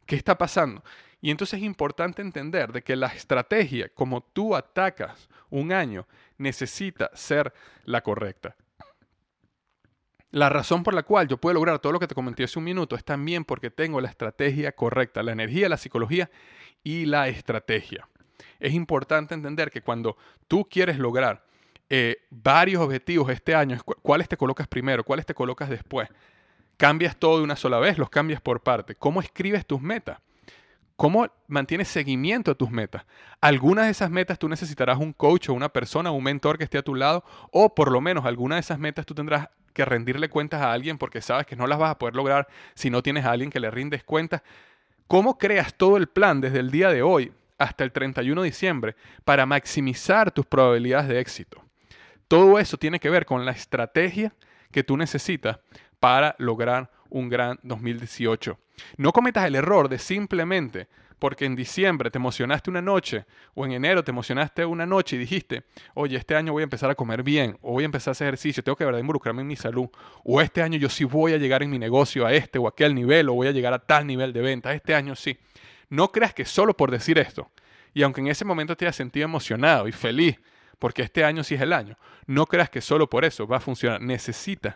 ¿Qué 0.06 0.16
está 0.16 0.38
pasando? 0.38 0.84
Y 1.22 1.32
entonces 1.32 1.60
es 1.60 1.66
importante 1.66 2.22
entender 2.22 2.72
de 2.72 2.84
que 2.84 2.96
la 2.96 3.08
estrategia 3.08 3.90
como 3.90 4.22
tú 4.22 4.56
atacas 4.56 5.30
un 5.50 5.72
año 5.72 6.08
necesita 6.38 7.10
ser 7.14 7.54
la 7.86 8.02
correcta. 8.02 8.56
La 10.30 10.50
razón 10.50 10.84
por 10.84 10.94
la 10.94 11.04
cual 11.04 11.28
yo 11.28 11.38
puedo 11.38 11.56
lograr 11.56 11.80
todo 11.80 11.94
lo 11.94 12.00
que 12.00 12.08
te 12.08 12.16
comenté 12.16 12.44
hace 12.44 12.60
un 12.60 12.66
minuto 12.66 12.96
es 12.96 13.04
también 13.04 13.46
porque 13.46 13.72
tengo 13.72 14.02
la 14.02 14.10
estrategia 14.10 14.74
correcta, 14.74 15.24
la 15.24 15.32
energía, 15.32 15.70
la 15.70 15.78
psicología 15.78 16.30
y 16.84 17.06
la 17.06 17.28
estrategia 17.30 18.08
es 18.60 18.74
importante 18.74 19.34
entender 19.34 19.72
que 19.72 19.82
cuando 19.82 20.18
tú 20.48 20.68
quieres 20.70 20.98
lograr 20.98 21.44
eh, 21.90 22.18
varios 22.30 22.82
objetivos 22.82 23.30
este 23.30 23.56
año, 23.56 23.78
cuáles 24.02 24.28
te 24.28 24.38
colocas 24.38 24.68
primero, 24.68 25.04
cuáles 25.04 25.26
te 25.26 25.34
colocas 25.34 25.70
después. 25.70 26.10
Cambias 26.76 27.18
todo 27.18 27.38
de 27.38 27.44
una 27.44 27.56
sola 27.56 27.80
vez, 27.80 27.98
los 27.98 28.10
cambias 28.10 28.42
por 28.42 28.62
parte. 28.62 28.96
¿Cómo 28.96 29.22
escribes 29.22 29.66
tus 29.66 29.82
metas? 29.82 30.20
¿Cómo 30.98 31.28
mantienes 31.48 31.88
seguimiento 31.88 32.52
a 32.52 32.56
tus 32.56 32.70
metas? 32.70 33.06
Algunas 33.40 33.86
de 33.86 33.92
esas 33.92 34.10
metas 34.10 34.38
tú 34.38 34.50
necesitarás 34.50 34.98
un 34.98 35.14
coach 35.14 35.48
o 35.48 35.54
una 35.54 35.70
persona, 35.70 36.12
un 36.12 36.24
mentor 36.24 36.58
que 36.58 36.66
esté 36.66 36.78
a 36.78 36.84
tu 36.84 36.96
lado, 36.96 37.24
o 37.52 37.74
por 37.74 37.92
lo 37.92 38.02
menos 38.02 38.26
algunas 38.26 38.58
de 38.58 38.62
esas 38.62 38.80
metas 38.80 39.06
tú 39.06 39.16
tendrás 39.16 39.48
que 39.74 39.86
rendirle 39.86 40.28
cuentas 40.28 40.62
a 40.62 40.74
alguien 40.74 40.98
porque 40.98 41.22
sabes 41.22 41.46
que 41.46 41.56
no 41.56 41.68
las 41.68 41.80
vas 41.80 41.92
a 41.92 41.98
poder 41.98 42.16
lograr 42.16 42.48
si 42.74 42.90
no 42.90 43.02
tienes 43.02 43.24
a 43.24 43.32
alguien 43.32 43.50
que 43.50 43.62
le 43.62 43.72
rindes 43.72 44.04
cuentas. 44.04 44.42
¿Cómo 45.08 45.38
creas 45.38 45.76
todo 45.76 45.96
el 45.96 46.08
plan 46.08 46.42
desde 46.42 46.60
el 46.60 46.72
día 46.72 46.90
de 46.90 47.04
hoy 47.04 47.32
hasta 47.58 47.84
el 47.84 47.92
31 47.92 48.42
de 48.42 48.48
diciembre 48.48 48.96
para 49.24 49.46
maximizar 49.46 50.32
tus 50.32 50.46
probabilidades 50.46 51.10
de 51.10 51.20
éxito. 51.20 51.64
Todo 52.28 52.60
eso 52.60 52.78
tiene 52.78 53.00
que 53.00 53.10
ver 53.10 53.26
con 53.26 53.46
la 53.46 53.52
estrategia 53.52 54.34
que 54.72 54.84
tú 54.84 54.98
necesitas 54.98 55.60
para 56.00 56.36
lograr 56.40 56.92
un 57.10 57.30
gran 57.30 57.60
2018. 57.64 58.58
No 58.98 59.12
cometas 59.12 59.46
el 59.46 59.56
error 59.56 59.90
de 59.90 60.00
simplemente 60.00 60.88
porque 61.20 61.46
en 61.46 61.56
diciembre 61.56 62.12
te 62.12 62.18
emocionaste 62.18 62.70
una 62.70 62.82
noche 62.82 63.26
o 63.56 63.66
en 63.66 63.72
enero 63.72 64.04
te 64.04 64.12
emocionaste 64.12 64.66
una 64.66 64.86
noche 64.86 65.16
y 65.16 65.20
dijiste, 65.20 65.64
oye, 65.96 66.18
este 66.18 66.36
año 66.36 66.54
voy 66.54 66.62
a 66.62 66.66
empezar 66.66 66.90
a 66.90 66.96
comer 66.96 67.24
bien 67.24 67.58
o 67.62 67.72
voy 67.72 67.84
a 67.84 67.86
empezar 67.86 68.12
a 68.12 68.14
hacer 68.14 68.28
ejercicio, 68.28 68.64
tengo 68.64 68.76
que 68.76 68.86
verdad 68.86 69.00
involucrarme 69.00 69.42
en 69.42 69.48
mi 69.48 69.56
salud 69.56 69.90
o 70.24 70.42
este 70.42 70.62
año 70.62 70.78
yo 70.78 70.90
sí 70.90 71.04
voy 71.06 71.34
a 71.34 71.38
llegar 71.38 71.64
en 71.64 71.70
mi 71.70 71.80
negocio 71.80 72.26
a 72.26 72.34
este 72.34 72.60
o 72.60 72.68
aquel 72.68 72.94
nivel 72.94 73.30
o 73.30 73.34
voy 73.34 73.48
a 73.48 73.52
llegar 73.52 73.74
a 73.74 73.80
tal 73.80 74.06
nivel 74.06 74.32
de 74.32 74.42
venta, 74.42 74.74
este 74.74 74.94
año 74.94 75.16
sí. 75.16 75.38
No 75.90 76.12
creas 76.12 76.34
que 76.34 76.46
solo 76.46 76.76
por 76.76 76.92
decir 76.92 77.18
esto, 77.18 77.50
y 77.94 78.04
aunque 78.04 78.22
en 78.22 78.28
ese 78.28 78.46
momento 78.46 78.76
te 78.76 78.86
hayas 78.86 78.96
sentido 78.96 79.26
emocionado 79.26 79.88
y 79.88 79.92
feliz, 79.92 80.40
porque 80.78 81.02
este 81.02 81.24
año 81.24 81.44
sí 81.44 81.56
es 81.56 81.62
el 81.62 81.74
año, 81.74 81.98
no 82.28 82.46
creas 82.46 82.70
que 82.70 82.82
solo 82.82 83.10
por 83.10 83.26
eso 83.26 83.48
va 83.48 83.58
a 83.58 83.62
funcionar. 83.62 84.02
Necesitas 84.02 84.76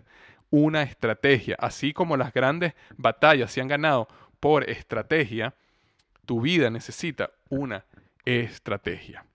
una 0.51 0.83
estrategia. 0.83 1.55
Así 1.57 1.93
como 1.93 2.15
las 2.15 2.31
grandes 2.31 2.73
batallas 2.95 3.51
se 3.51 3.61
han 3.61 3.67
ganado 3.67 4.07
por 4.39 4.69
estrategia, 4.69 5.55
tu 6.25 6.41
vida 6.41 6.69
necesita 6.69 7.31
una 7.49 7.83
estrategia. 8.23 9.25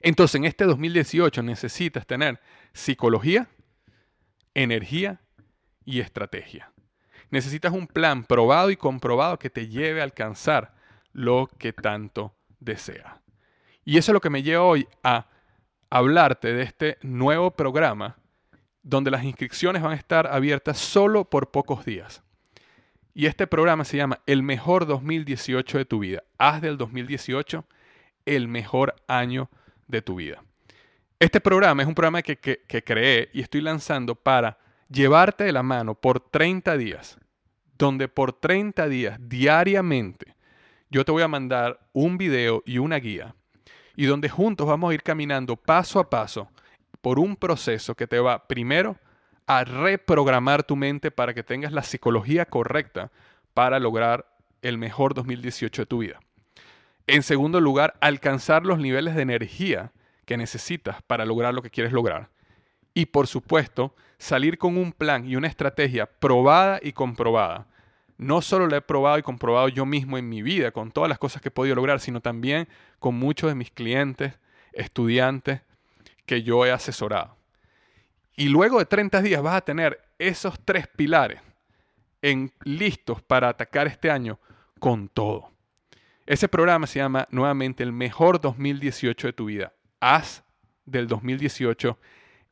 Entonces, 0.00 0.36
en 0.36 0.44
este 0.44 0.64
2018 0.64 1.42
necesitas 1.42 2.06
tener 2.06 2.40
psicología, 2.72 3.48
energía 4.54 5.20
y 5.84 6.00
estrategia. 6.00 6.72
Necesitas 7.30 7.72
un 7.72 7.86
plan 7.86 8.24
probado 8.24 8.70
y 8.70 8.76
comprobado 8.76 9.38
que 9.38 9.50
te 9.50 9.68
lleve 9.68 10.00
a 10.00 10.04
alcanzar 10.04 10.74
lo 11.12 11.50
que 11.58 11.72
tanto 11.72 12.34
deseas. 12.60 13.14
Y 13.84 13.98
eso 13.98 14.12
es 14.12 14.14
lo 14.14 14.20
que 14.20 14.30
me 14.30 14.42
lleva 14.42 14.62
hoy 14.62 14.86
a 15.02 15.26
hablarte 15.90 16.52
de 16.52 16.62
este 16.62 16.98
nuevo 17.02 17.50
programa 17.52 18.16
donde 18.86 19.10
las 19.10 19.24
inscripciones 19.24 19.82
van 19.82 19.92
a 19.92 19.96
estar 19.96 20.28
abiertas 20.28 20.78
solo 20.78 21.24
por 21.24 21.50
pocos 21.50 21.84
días. 21.84 22.22
Y 23.14 23.26
este 23.26 23.48
programa 23.48 23.84
se 23.84 23.96
llama 23.96 24.20
El 24.26 24.44
mejor 24.44 24.86
2018 24.86 25.78
de 25.78 25.84
tu 25.84 25.98
vida. 25.98 26.22
Haz 26.38 26.60
del 26.62 26.78
2018 26.78 27.64
el 28.26 28.46
mejor 28.46 28.94
año 29.08 29.50
de 29.88 30.02
tu 30.02 30.14
vida. 30.14 30.40
Este 31.18 31.40
programa 31.40 31.82
es 31.82 31.88
un 31.88 31.96
programa 31.96 32.22
que, 32.22 32.36
que, 32.36 32.84
creé 32.84 33.28
y 33.32 33.40
estoy 33.40 33.60
lanzando 33.60 34.14
para 34.14 34.56
llevarte 34.88 35.42
de 35.42 35.52
la 35.52 35.64
mano 35.64 35.96
por 35.96 36.20
30 36.20 36.76
días, 36.76 37.18
donde 37.76 38.06
por 38.06 38.34
30 38.34 38.88
días 38.88 39.18
diariamente 39.20 40.36
yo 40.90 41.04
te 41.04 41.10
voy 41.10 41.24
a 41.24 41.28
mandar 41.28 41.80
un 41.92 42.18
video 42.18 42.62
y 42.64 42.78
una 42.78 42.98
guía 42.98 43.34
y 43.96 44.06
donde 44.06 44.28
juntos 44.28 44.68
vamos 44.68 44.92
a 44.92 44.94
ir 44.94 45.02
caminando 45.02 45.56
paso 45.56 45.98
a 45.98 46.08
paso 46.08 46.48
por 47.06 47.20
un 47.20 47.36
proceso 47.36 47.94
que 47.94 48.08
te 48.08 48.18
va 48.18 48.48
primero 48.48 48.96
a 49.46 49.62
reprogramar 49.62 50.64
tu 50.64 50.74
mente 50.74 51.12
para 51.12 51.34
que 51.34 51.44
tengas 51.44 51.70
la 51.70 51.84
psicología 51.84 52.46
correcta 52.46 53.12
para 53.54 53.78
lograr 53.78 54.26
el 54.60 54.76
mejor 54.76 55.14
2018 55.14 55.82
de 55.82 55.86
tu 55.86 55.98
vida. 55.98 56.18
En 57.06 57.22
segundo 57.22 57.60
lugar, 57.60 57.94
alcanzar 58.00 58.66
los 58.66 58.80
niveles 58.80 59.14
de 59.14 59.22
energía 59.22 59.92
que 60.24 60.36
necesitas 60.36 61.00
para 61.02 61.24
lograr 61.24 61.54
lo 61.54 61.62
que 61.62 61.70
quieres 61.70 61.92
lograr. 61.92 62.30
Y 62.92 63.06
por 63.06 63.28
supuesto, 63.28 63.94
salir 64.18 64.58
con 64.58 64.76
un 64.76 64.90
plan 64.90 65.30
y 65.30 65.36
una 65.36 65.46
estrategia 65.46 66.06
probada 66.06 66.80
y 66.82 66.90
comprobada. 66.90 67.68
No 68.18 68.42
solo 68.42 68.66
la 68.66 68.78
he 68.78 68.82
probado 68.82 69.18
y 69.18 69.22
comprobado 69.22 69.68
yo 69.68 69.86
mismo 69.86 70.18
en 70.18 70.28
mi 70.28 70.42
vida 70.42 70.72
con 70.72 70.90
todas 70.90 71.08
las 71.08 71.20
cosas 71.20 71.40
que 71.40 71.50
he 71.50 71.52
podido 71.52 71.76
lograr, 71.76 72.00
sino 72.00 72.20
también 72.20 72.66
con 72.98 73.14
muchos 73.14 73.48
de 73.48 73.54
mis 73.54 73.70
clientes, 73.70 74.40
estudiantes 74.72 75.60
que 76.26 76.42
yo 76.42 76.66
he 76.66 76.72
asesorado. 76.72 77.36
Y 78.36 78.48
luego 78.48 78.78
de 78.78 78.84
30 78.84 79.22
días 79.22 79.42
vas 79.42 79.54
a 79.54 79.62
tener 79.62 80.00
esos 80.18 80.58
tres 80.64 80.86
pilares 80.88 81.40
en, 82.20 82.52
listos 82.64 83.22
para 83.22 83.48
atacar 83.48 83.86
este 83.86 84.10
año 84.10 84.38
con 84.78 85.08
todo. 85.08 85.50
Ese 86.26 86.48
programa 86.48 86.86
se 86.86 86.98
llama 86.98 87.26
nuevamente 87.30 87.82
el 87.82 87.92
mejor 87.92 88.40
2018 88.40 89.28
de 89.28 89.32
tu 89.32 89.46
vida. 89.46 89.72
Haz 90.00 90.42
del 90.84 91.06
2018 91.06 91.98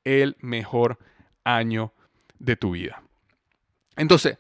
el 0.05 0.37
mejor 0.41 0.99
año 1.43 1.93
de 2.39 2.57
tu 2.57 2.73
vida. 2.73 3.03
Entonces, 3.97 4.39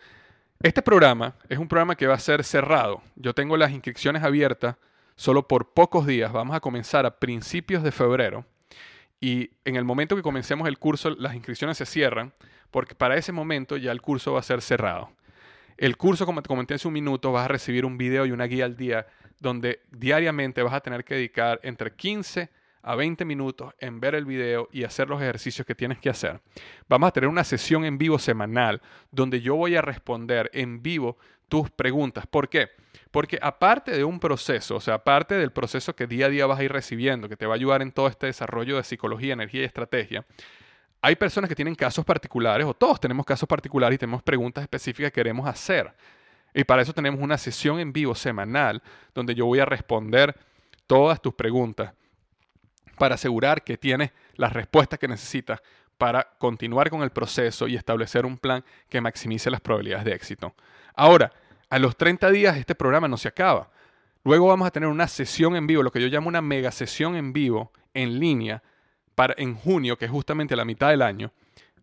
este 0.60 0.82
programa 0.82 1.34
es 1.48 1.58
un 1.58 1.68
programa 1.68 1.96
que 1.96 2.06
va 2.06 2.14
a 2.14 2.18
ser 2.18 2.44
cerrado. 2.44 3.02
Yo 3.16 3.34
tengo 3.34 3.56
las 3.56 3.72
inscripciones 3.72 4.22
abiertas 4.22 4.76
solo 5.16 5.46
por 5.46 5.74
pocos 5.74 6.06
días. 6.06 6.32
Vamos 6.32 6.56
a 6.56 6.60
comenzar 6.60 7.06
a 7.06 7.18
principios 7.18 7.82
de 7.82 7.92
febrero. 7.92 8.44
Y 9.24 9.52
en 9.64 9.76
el 9.76 9.84
momento 9.84 10.16
que 10.16 10.20
comencemos 10.20 10.68
el 10.68 10.78
curso, 10.78 11.08
las 11.08 11.34
inscripciones 11.34 11.78
se 11.78 11.86
cierran, 11.86 12.34
porque 12.70 12.94
para 12.94 13.16
ese 13.16 13.32
momento 13.32 13.78
ya 13.78 13.90
el 13.90 14.02
curso 14.02 14.34
va 14.34 14.40
a 14.40 14.42
ser 14.42 14.60
cerrado. 14.60 15.12
El 15.78 15.96
curso, 15.96 16.26
como 16.26 16.42
te 16.42 16.48
comenté 16.48 16.74
hace 16.74 16.86
un 16.86 16.92
minuto, 16.92 17.32
vas 17.32 17.46
a 17.46 17.48
recibir 17.48 17.86
un 17.86 17.96
video 17.96 18.26
y 18.26 18.32
una 18.32 18.44
guía 18.44 18.66
al 18.66 18.76
día 18.76 19.06
donde 19.40 19.80
diariamente 19.90 20.62
vas 20.62 20.74
a 20.74 20.80
tener 20.80 21.06
que 21.06 21.14
dedicar 21.14 21.58
entre 21.62 21.94
15 21.94 22.50
a 22.82 22.94
20 22.96 23.24
minutos 23.24 23.72
en 23.78 23.98
ver 23.98 24.14
el 24.14 24.26
video 24.26 24.68
y 24.70 24.84
hacer 24.84 25.08
los 25.08 25.22
ejercicios 25.22 25.66
que 25.66 25.74
tienes 25.74 25.98
que 26.00 26.10
hacer. 26.10 26.42
Vamos 26.86 27.08
a 27.08 27.12
tener 27.12 27.30
una 27.30 27.44
sesión 27.44 27.86
en 27.86 27.96
vivo 27.96 28.18
semanal 28.18 28.82
donde 29.10 29.40
yo 29.40 29.56
voy 29.56 29.74
a 29.74 29.80
responder 29.80 30.50
en 30.52 30.82
vivo 30.82 31.16
tus 31.48 31.70
preguntas. 31.70 32.26
¿Por 32.26 32.50
qué? 32.50 32.68
Porque 33.14 33.38
aparte 33.40 33.92
de 33.92 34.02
un 34.02 34.18
proceso, 34.18 34.74
o 34.74 34.80
sea, 34.80 34.94
aparte 34.94 35.36
del 35.36 35.52
proceso 35.52 35.94
que 35.94 36.08
día 36.08 36.26
a 36.26 36.28
día 36.28 36.46
vas 36.46 36.58
a 36.58 36.64
ir 36.64 36.72
recibiendo, 36.72 37.28
que 37.28 37.36
te 37.36 37.46
va 37.46 37.52
a 37.52 37.54
ayudar 37.54 37.80
en 37.80 37.92
todo 37.92 38.08
este 38.08 38.26
desarrollo 38.26 38.76
de 38.76 38.82
psicología, 38.82 39.34
energía 39.34 39.60
y 39.60 39.64
estrategia, 39.66 40.26
hay 41.00 41.14
personas 41.14 41.48
que 41.48 41.54
tienen 41.54 41.76
casos 41.76 42.04
particulares, 42.04 42.66
o 42.66 42.74
todos 42.74 42.98
tenemos 42.98 43.24
casos 43.24 43.48
particulares 43.48 43.94
y 43.94 43.98
tenemos 43.98 44.20
preguntas 44.24 44.62
específicas 44.62 45.12
que 45.12 45.20
queremos 45.20 45.46
hacer. 45.46 45.94
Y 46.52 46.64
para 46.64 46.82
eso 46.82 46.92
tenemos 46.92 47.20
una 47.20 47.38
sesión 47.38 47.78
en 47.78 47.92
vivo 47.92 48.16
semanal 48.16 48.82
donde 49.14 49.36
yo 49.36 49.46
voy 49.46 49.60
a 49.60 49.64
responder 49.64 50.34
todas 50.88 51.22
tus 51.22 51.34
preguntas 51.34 51.92
para 52.98 53.14
asegurar 53.14 53.62
que 53.62 53.78
tienes 53.78 54.10
las 54.34 54.52
respuestas 54.52 54.98
que 54.98 55.06
necesitas 55.06 55.62
para 55.98 56.30
continuar 56.40 56.90
con 56.90 57.02
el 57.02 57.10
proceso 57.10 57.68
y 57.68 57.76
establecer 57.76 58.26
un 58.26 58.38
plan 58.38 58.64
que 58.88 59.00
maximice 59.00 59.52
las 59.52 59.60
probabilidades 59.60 60.04
de 60.04 60.14
éxito. 60.14 60.52
Ahora, 60.96 61.30
a 61.74 61.80
los 61.80 61.96
30 61.96 62.30
días 62.30 62.56
este 62.56 62.76
programa 62.76 63.08
no 63.08 63.16
se 63.16 63.26
acaba. 63.26 63.68
Luego 64.22 64.46
vamos 64.46 64.68
a 64.68 64.70
tener 64.70 64.88
una 64.88 65.08
sesión 65.08 65.56
en 65.56 65.66
vivo, 65.66 65.82
lo 65.82 65.90
que 65.90 66.00
yo 66.00 66.06
llamo 66.06 66.28
una 66.28 66.40
mega 66.40 66.70
sesión 66.70 67.16
en 67.16 67.32
vivo 67.32 67.72
en 67.94 68.20
línea 68.20 68.62
para, 69.16 69.34
en 69.38 69.56
junio, 69.56 69.98
que 69.98 70.04
es 70.04 70.10
justamente 70.12 70.54
la 70.54 70.64
mitad 70.64 70.90
del 70.90 71.02
año, 71.02 71.32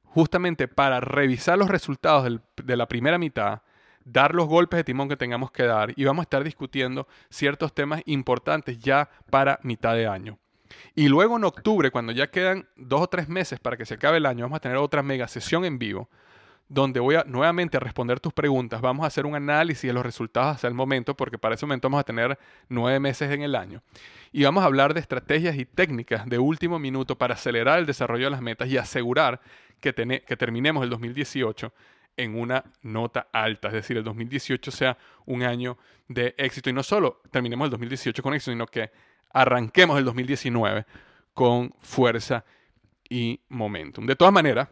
justamente 0.05 0.69
para 0.69 1.01
revisar 1.01 1.57
los 1.57 1.67
resultados 1.67 2.39
de 2.55 2.77
la 2.77 2.87
primera 2.87 3.17
mitad, 3.17 3.63
dar 4.05 4.33
los 4.33 4.47
golpes 4.47 4.77
de 4.77 4.85
timón 4.85 5.09
que 5.09 5.17
tengamos 5.17 5.51
que 5.51 5.63
dar 5.63 5.91
y 5.97 6.05
vamos 6.05 6.23
a 6.23 6.27
estar 6.27 6.45
discutiendo 6.45 7.05
ciertos 7.29 7.75
temas 7.75 8.01
importantes 8.05 8.79
ya 8.79 9.09
para 9.29 9.59
mitad 9.61 9.93
de 9.93 10.07
año. 10.07 10.39
Y 10.95 11.09
luego 11.09 11.35
en 11.35 11.43
octubre, 11.43 11.91
cuando 11.91 12.13
ya 12.13 12.31
quedan 12.31 12.65
dos 12.77 13.01
o 13.01 13.07
tres 13.07 13.27
meses 13.27 13.59
para 13.59 13.75
que 13.75 13.85
se 13.85 13.95
acabe 13.95 14.19
el 14.19 14.25
año, 14.25 14.45
vamos 14.45 14.55
a 14.55 14.61
tener 14.61 14.77
otra 14.77 15.03
mega 15.03 15.27
sesión 15.27 15.65
en 15.65 15.77
vivo 15.77 16.07
donde 16.71 17.01
voy 17.01 17.15
a 17.15 17.25
nuevamente 17.25 17.81
responder 17.81 18.21
tus 18.21 18.31
preguntas. 18.31 18.79
Vamos 18.79 19.03
a 19.03 19.07
hacer 19.07 19.25
un 19.25 19.35
análisis 19.35 19.89
de 19.89 19.93
los 19.93 20.05
resultados 20.05 20.55
hasta 20.55 20.69
el 20.69 20.73
momento, 20.73 21.17
porque 21.17 21.37
para 21.37 21.55
ese 21.55 21.65
momento 21.65 21.89
vamos 21.89 21.99
a 21.99 22.05
tener 22.05 22.39
nueve 22.69 22.97
meses 23.01 23.29
en 23.29 23.41
el 23.41 23.55
año. 23.55 23.83
Y 24.31 24.45
vamos 24.45 24.63
a 24.63 24.67
hablar 24.67 24.93
de 24.93 25.01
estrategias 25.01 25.57
y 25.57 25.65
técnicas 25.65 26.25
de 26.29 26.39
último 26.39 26.79
minuto 26.79 27.17
para 27.17 27.33
acelerar 27.33 27.79
el 27.79 27.85
desarrollo 27.85 28.23
de 28.23 28.31
las 28.31 28.41
metas 28.41 28.69
y 28.69 28.77
asegurar 28.77 29.41
que, 29.81 29.93
que 30.25 30.37
terminemos 30.37 30.81
el 30.85 30.89
2018 30.91 31.73
en 32.15 32.39
una 32.39 32.63
nota 32.83 33.27
alta, 33.33 33.67
es 33.67 33.73
decir, 33.73 33.97
el 33.97 34.05
2018 34.05 34.71
sea 34.71 34.97
un 35.25 35.43
año 35.43 35.77
de 36.07 36.35
éxito 36.37 36.69
y 36.69 36.73
no 36.73 36.83
solo 36.83 37.21
terminemos 37.31 37.65
el 37.65 37.71
2018 37.71 38.23
con 38.23 38.33
éxito, 38.33 38.51
sino 38.51 38.65
que 38.65 38.91
arranquemos 39.33 39.97
el 39.97 40.05
2019 40.05 40.85
con 41.33 41.73
fuerza 41.81 42.45
y 43.09 43.41
momentum. 43.49 44.05
De 44.05 44.15
todas 44.15 44.33
maneras, 44.33 44.69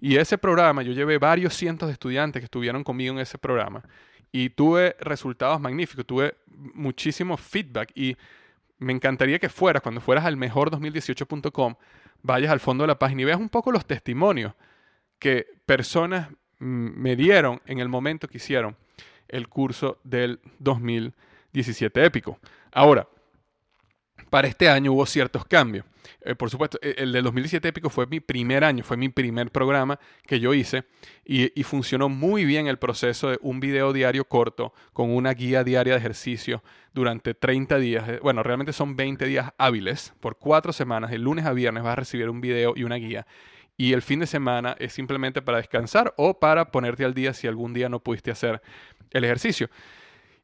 Y 0.00 0.16
ese 0.16 0.38
programa, 0.38 0.82
yo 0.82 0.92
llevé 0.92 1.18
varios 1.18 1.54
cientos 1.54 1.88
de 1.88 1.94
estudiantes 1.94 2.40
que 2.40 2.44
estuvieron 2.44 2.84
conmigo 2.84 3.14
en 3.14 3.20
ese 3.20 3.38
programa 3.38 3.82
y 4.30 4.50
tuve 4.50 4.96
resultados 5.00 5.60
magníficos, 5.60 6.06
tuve 6.06 6.34
muchísimo 6.46 7.36
feedback 7.36 7.92
y 7.94 8.16
me 8.78 8.92
encantaría 8.92 9.38
que 9.38 9.48
fueras, 9.48 9.82
cuando 9.82 10.00
fueras 10.00 10.24
al 10.24 10.36
mejor2018.com, 10.36 11.74
vayas 12.22 12.50
al 12.50 12.60
fondo 12.60 12.82
de 12.82 12.88
la 12.88 12.98
página 12.98 13.22
y 13.22 13.24
veas 13.26 13.38
un 13.38 13.48
poco 13.48 13.70
los 13.70 13.86
testimonios 13.86 14.54
que 15.18 15.46
personas 15.66 16.28
me 16.58 17.16
dieron 17.16 17.60
en 17.66 17.78
el 17.78 17.88
momento 17.88 18.26
que 18.28 18.38
hicieron 18.38 18.76
el 19.28 19.48
curso 19.48 19.98
del 20.04 20.40
2017 20.58 22.04
épico. 22.04 22.38
Ahora, 22.72 23.06
para 24.30 24.48
este 24.48 24.68
año 24.68 24.92
hubo 24.92 25.06
ciertos 25.06 25.44
cambios. 25.44 25.84
Eh, 26.22 26.34
por 26.34 26.50
supuesto, 26.50 26.78
e, 26.82 26.94
el 26.98 27.12
del 27.12 27.24
2017 27.24 27.68
épico 27.68 27.90
fue 27.90 28.06
mi 28.06 28.20
primer 28.20 28.64
año, 28.64 28.84
fue 28.84 28.96
mi 28.96 29.08
primer 29.08 29.50
programa 29.50 29.98
que 30.26 30.40
yo 30.40 30.54
hice 30.54 30.84
y, 31.24 31.50
funcionó 31.62 32.08
muy 32.08 32.44
bien 32.44 32.66
el 32.66 32.78
proceso 32.78 33.30
de 33.30 33.38
un 33.40 33.60
video 33.60 33.92
diario 33.92 34.24
corto 34.26 34.74
con 34.92 35.10
una 35.10 35.32
guía 35.32 35.64
diaria 35.64 35.94
de 35.94 35.98
ejercicio 35.98 36.62
durante 36.92 37.34
30 37.34 37.78
días. 37.78 38.08
Eh, 38.08 38.20
bueno, 38.22 38.42
realmente 38.42 38.72
son 38.72 38.96
20 38.96 39.24
días 39.26 39.52
hábiles 39.58 40.12
por 40.20 40.36
cuatro 40.36 40.72
semanas. 40.72 41.10
De 41.10 41.18
lunes 41.18 41.46
a 41.46 41.52
viernes 41.52 41.82
vas 41.82 41.92
a 41.92 41.96
recibir 41.96 42.28
un 42.28 42.40
video 42.40 42.74
y 42.76 42.84
una 42.84 42.96
guía 42.96 43.26
y 43.76 43.94
el 43.94 44.02
fin 44.02 44.20
de 44.20 44.26
semana 44.26 44.76
es 44.78 44.92
simplemente 44.92 45.42
para 45.42 45.58
descansar 45.58 46.12
o 46.16 46.38
para 46.38 46.70
ponerte 46.70 47.04
al 47.04 47.14
día 47.14 47.32
si 47.32 47.46
algún 47.46 47.72
día 47.72 47.88
no 47.88 48.00
pudiste 48.00 48.30
hacer 48.30 48.60
el 49.10 49.24
ejercicio. 49.24 49.68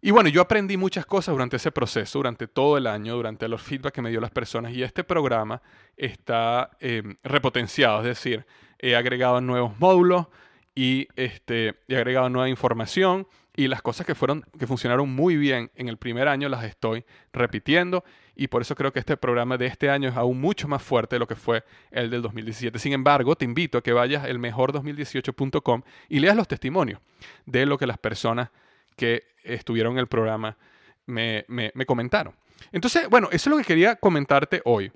Y 0.00 0.12
bueno, 0.12 0.28
yo 0.28 0.40
aprendí 0.40 0.76
muchas 0.76 1.06
cosas 1.06 1.32
durante 1.32 1.56
ese 1.56 1.72
proceso, 1.72 2.20
durante 2.20 2.46
todo 2.46 2.78
el 2.78 2.86
año, 2.86 3.16
durante 3.16 3.48
los 3.48 3.60
feedback 3.60 3.94
que 3.94 4.02
me 4.02 4.10
dio 4.10 4.20
las 4.20 4.30
personas 4.30 4.72
y 4.72 4.84
este 4.84 5.02
programa 5.02 5.60
está 5.96 6.70
em, 6.78 7.16
repotenciado, 7.24 7.98
es 8.00 8.04
decir, 8.04 8.46
he 8.78 8.94
agregado 8.94 9.40
nuevos 9.40 9.76
módulos 9.80 10.26
y 10.72 11.08
este, 11.16 11.80
he 11.88 11.96
agregado 11.96 12.28
nueva 12.28 12.48
información 12.48 13.26
y 13.56 13.66
las 13.66 13.82
cosas 13.82 14.06
que 14.06 14.14
fueron 14.14 14.44
que 14.56 14.68
funcionaron 14.68 15.12
muy 15.12 15.36
bien 15.36 15.72
en 15.74 15.88
el 15.88 15.96
primer 15.96 16.28
año 16.28 16.48
las 16.48 16.62
estoy 16.62 17.04
repitiendo 17.32 18.04
y 18.36 18.46
por 18.46 18.62
eso 18.62 18.76
creo 18.76 18.92
que 18.92 19.00
este 19.00 19.16
programa 19.16 19.58
de 19.58 19.66
este 19.66 19.90
año 19.90 20.10
es 20.10 20.16
aún 20.16 20.40
mucho 20.40 20.68
más 20.68 20.80
fuerte 20.80 21.16
de 21.16 21.18
lo 21.18 21.26
que 21.26 21.34
fue 21.34 21.64
el 21.90 22.08
del 22.08 22.22
2017. 22.22 22.78
Sin 22.78 22.92
embargo, 22.92 23.34
te 23.34 23.44
invito 23.44 23.78
a 23.78 23.82
que 23.82 23.92
vayas 23.92 24.22
al 24.22 24.38
mejor2018.com 24.38 25.82
y 26.08 26.20
leas 26.20 26.36
los 26.36 26.46
testimonios 26.46 27.00
de 27.46 27.66
lo 27.66 27.76
que 27.78 27.88
las 27.88 27.98
personas 27.98 28.50
que 28.98 29.22
estuvieron 29.42 29.94
en 29.94 30.00
el 30.00 30.08
programa 30.08 30.58
me, 31.06 31.46
me 31.48 31.86
comentaron. 31.86 32.34
Entonces, 32.72 33.08
bueno, 33.08 33.28
eso 33.32 33.48
es 33.48 33.56
lo 33.56 33.56
que 33.56 33.64
quería 33.64 33.96
comentarte 33.96 34.60
hoy. 34.66 34.92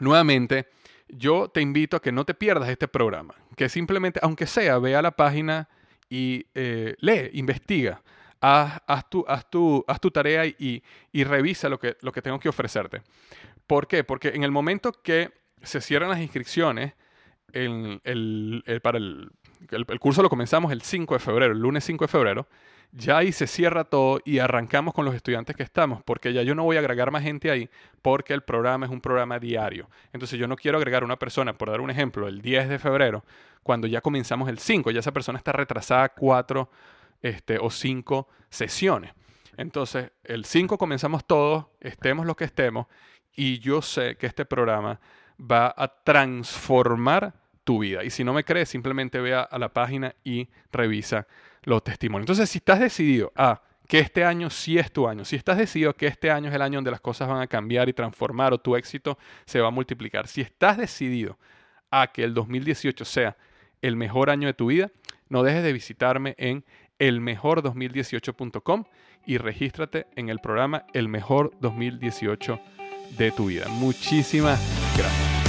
Nuevamente, 0.00 0.66
yo 1.08 1.48
te 1.48 1.60
invito 1.60 1.96
a 1.96 2.02
que 2.02 2.12
no 2.12 2.24
te 2.24 2.34
pierdas 2.34 2.68
este 2.68 2.88
programa, 2.88 3.34
que 3.56 3.68
simplemente, 3.68 4.18
aunque 4.22 4.46
sea, 4.46 4.78
ve 4.78 4.96
a 4.96 5.02
la 5.02 5.10
página 5.12 5.68
y 6.08 6.46
eh, 6.54 6.94
lee, 6.98 7.30
investiga, 7.34 8.02
haz, 8.40 8.80
tu, 9.10 9.24
haz, 9.28 9.48
tu, 9.50 9.84
haz, 9.86 10.00
tu, 10.00 10.10
tarea 10.10 10.46
y, 10.46 10.82
y, 11.12 11.24
revisa 11.24 11.68
lo 11.68 11.78
que, 11.78 11.96
lo 12.00 12.12
que 12.12 12.22
tengo 12.22 12.40
que 12.40 12.48
ofrecerte. 12.48 13.02
¿Por 13.66 13.86
qué? 13.86 14.02
Porque 14.04 14.28
en 14.28 14.42
el 14.42 14.50
momento 14.50 14.92
que 14.92 15.30
se 15.62 15.80
cierran 15.80 16.10
las 16.10 16.20
inscripciones, 16.20 16.94
el, 17.52 18.00
el, 18.04 18.80
para 18.82 18.98
el, 18.98 19.30
curso 20.00 20.22
lo 20.22 20.30
comenzamos 20.30 20.72
el 20.72 20.82
5 20.82 21.14
de 21.14 21.20
febrero, 21.20 21.52
el 21.52 21.60
lunes 21.60 21.84
5 21.84 22.04
de 22.04 22.08
febrero, 22.08 22.48
ya 22.92 23.18
ahí 23.18 23.32
se 23.32 23.46
cierra 23.46 23.84
todo 23.84 24.20
y 24.24 24.38
arrancamos 24.38 24.94
con 24.94 25.04
los 25.04 25.14
estudiantes 25.14 25.54
que 25.54 25.62
estamos, 25.62 26.02
porque 26.02 26.32
ya 26.32 26.42
yo 26.42 26.54
no 26.54 26.64
voy 26.64 26.76
a 26.76 26.80
agregar 26.80 27.10
más 27.10 27.22
gente 27.22 27.50
ahí, 27.50 27.68
porque 28.02 28.34
el 28.34 28.42
programa 28.42 28.86
es 28.86 28.92
un 28.92 29.00
programa 29.00 29.38
diario. 29.38 29.88
Entonces 30.12 30.38
yo 30.38 30.48
no 30.48 30.56
quiero 30.56 30.78
agregar 30.78 31.04
una 31.04 31.18
persona, 31.18 31.56
por 31.56 31.70
dar 31.70 31.80
un 31.80 31.90
ejemplo, 31.90 32.26
el 32.26 32.42
10 32.42 32.68
de 32.68 32.78
febrero, 32.78 33.24
cuando 33.62 33.86
ya 33.86 34.00
comenzamos 34.00 34.48
el 34.48 34.58
5, 34.58 34.90
ya 34.90 35.00
esa 35.00 35.12
persona 35.12 35.38
está 35.38 35.52
retrasada 35.52 36.08
cuatro 36.10 36.70
este, 37.22 37.58
o 37.58 37.70
cinco 37.70 38.28
sesiones. 38.48 39.12
Entonces, 39.56 40.10
el 40.24 40.44
5 40.44 40.78
comenzamos 40.78 41.24
todos, 41.26 41.66
estemos 41.80 42.26
lo 42.26 42.34
que 42.34 42.44
estemos, 42.44 42.86
y 43.34 43.58
yo 43.58 43.82
sé 43.82 44.16
que 44.16 44.26
este 44.26 44.44
programa 44.44 45.00
va 45.38 45.72
a 45.76 45.88
transformar 46.02 47.34
tu 47.64 47.80
vida. 47.80 48.02
Y 48.04 48.10
si 48.10 48.24
no 48.24 48.32
me 48.32 48.44
crees, 48.44 48.68
simplemente 48.68 49.20
vea 49.20 49.42
a 49.42 49.58
la 49.58 49.68
página 49.68 50.14
y 50.24 50.48
revisa 50.72 51.26
los 51.62 51.82
testimonios. 51.84 52.24
Entonces, 52.24 52.50
si 52.50 52.58
estás 52.58 52.80
decidido 52.80 53.32
a 53.36 53.62
que 53.86 53.98
este 53.98 54.24
año 54.24 54.50
sí 54.50 54.78
es 54.78 54.92
tu 54.92 55.08
año, 55.08 55.24
si 55.24 55.36
estás 55.36 55.58
decidido 55.58 55.94
que 55.94 56.06
este 56.06 56.30
año 56.30 56.48
es 56.48 56.54
el 56.54 56.62
año 56.62 56.76
donde 56.76 56.92
las 56.92 57.00
cosas 57.00 57.28
van 57.28 57.40
a 57.40 57.46
cambiar 57.46 57.88
y 57.88 57.92
transformar 57.92 58.52
o 58.52 58.58
tu 58.58 58.76
éxito 58.76 59.18
se 59.46 59.60
va 59.60 59.68
a 59.68 59.72
multiplicar, 59.72 60.28
si 60.28 60.40
estás 60.40 60.76
decidido 60.76 61.38
a 61.90 62.06
que 62.06 62.22
el 62.22 62.34
2018 62.34 63.04
sea 63.04 63.36
el 63.82 63.96
mejor 63.96 64.30
año 64.30 64.46
de 64.46 64.54
tu 64.54 64.66
vida, 64.66 64.90
no 65.28 65.42
dejes 65.42 65.62
de 65.64 65.72
visitarme 65.72 66.34
en 66.38 66.64
elmejor2018.com 66.98 68.84
y 69.26 69.38
regístrate 69.38 70.06
en 70.16 70.28
el 70.28 70.38
programa 70.38 70.86
El 70.92 71.08
Mejor 71.08 71.52
2018 71.60 72.60
de 73.18 73.32
tu 73.32 73.46
vida. 73.46 73.66
Muchísimas 73.68 74.60
gracias. 74.96 75.39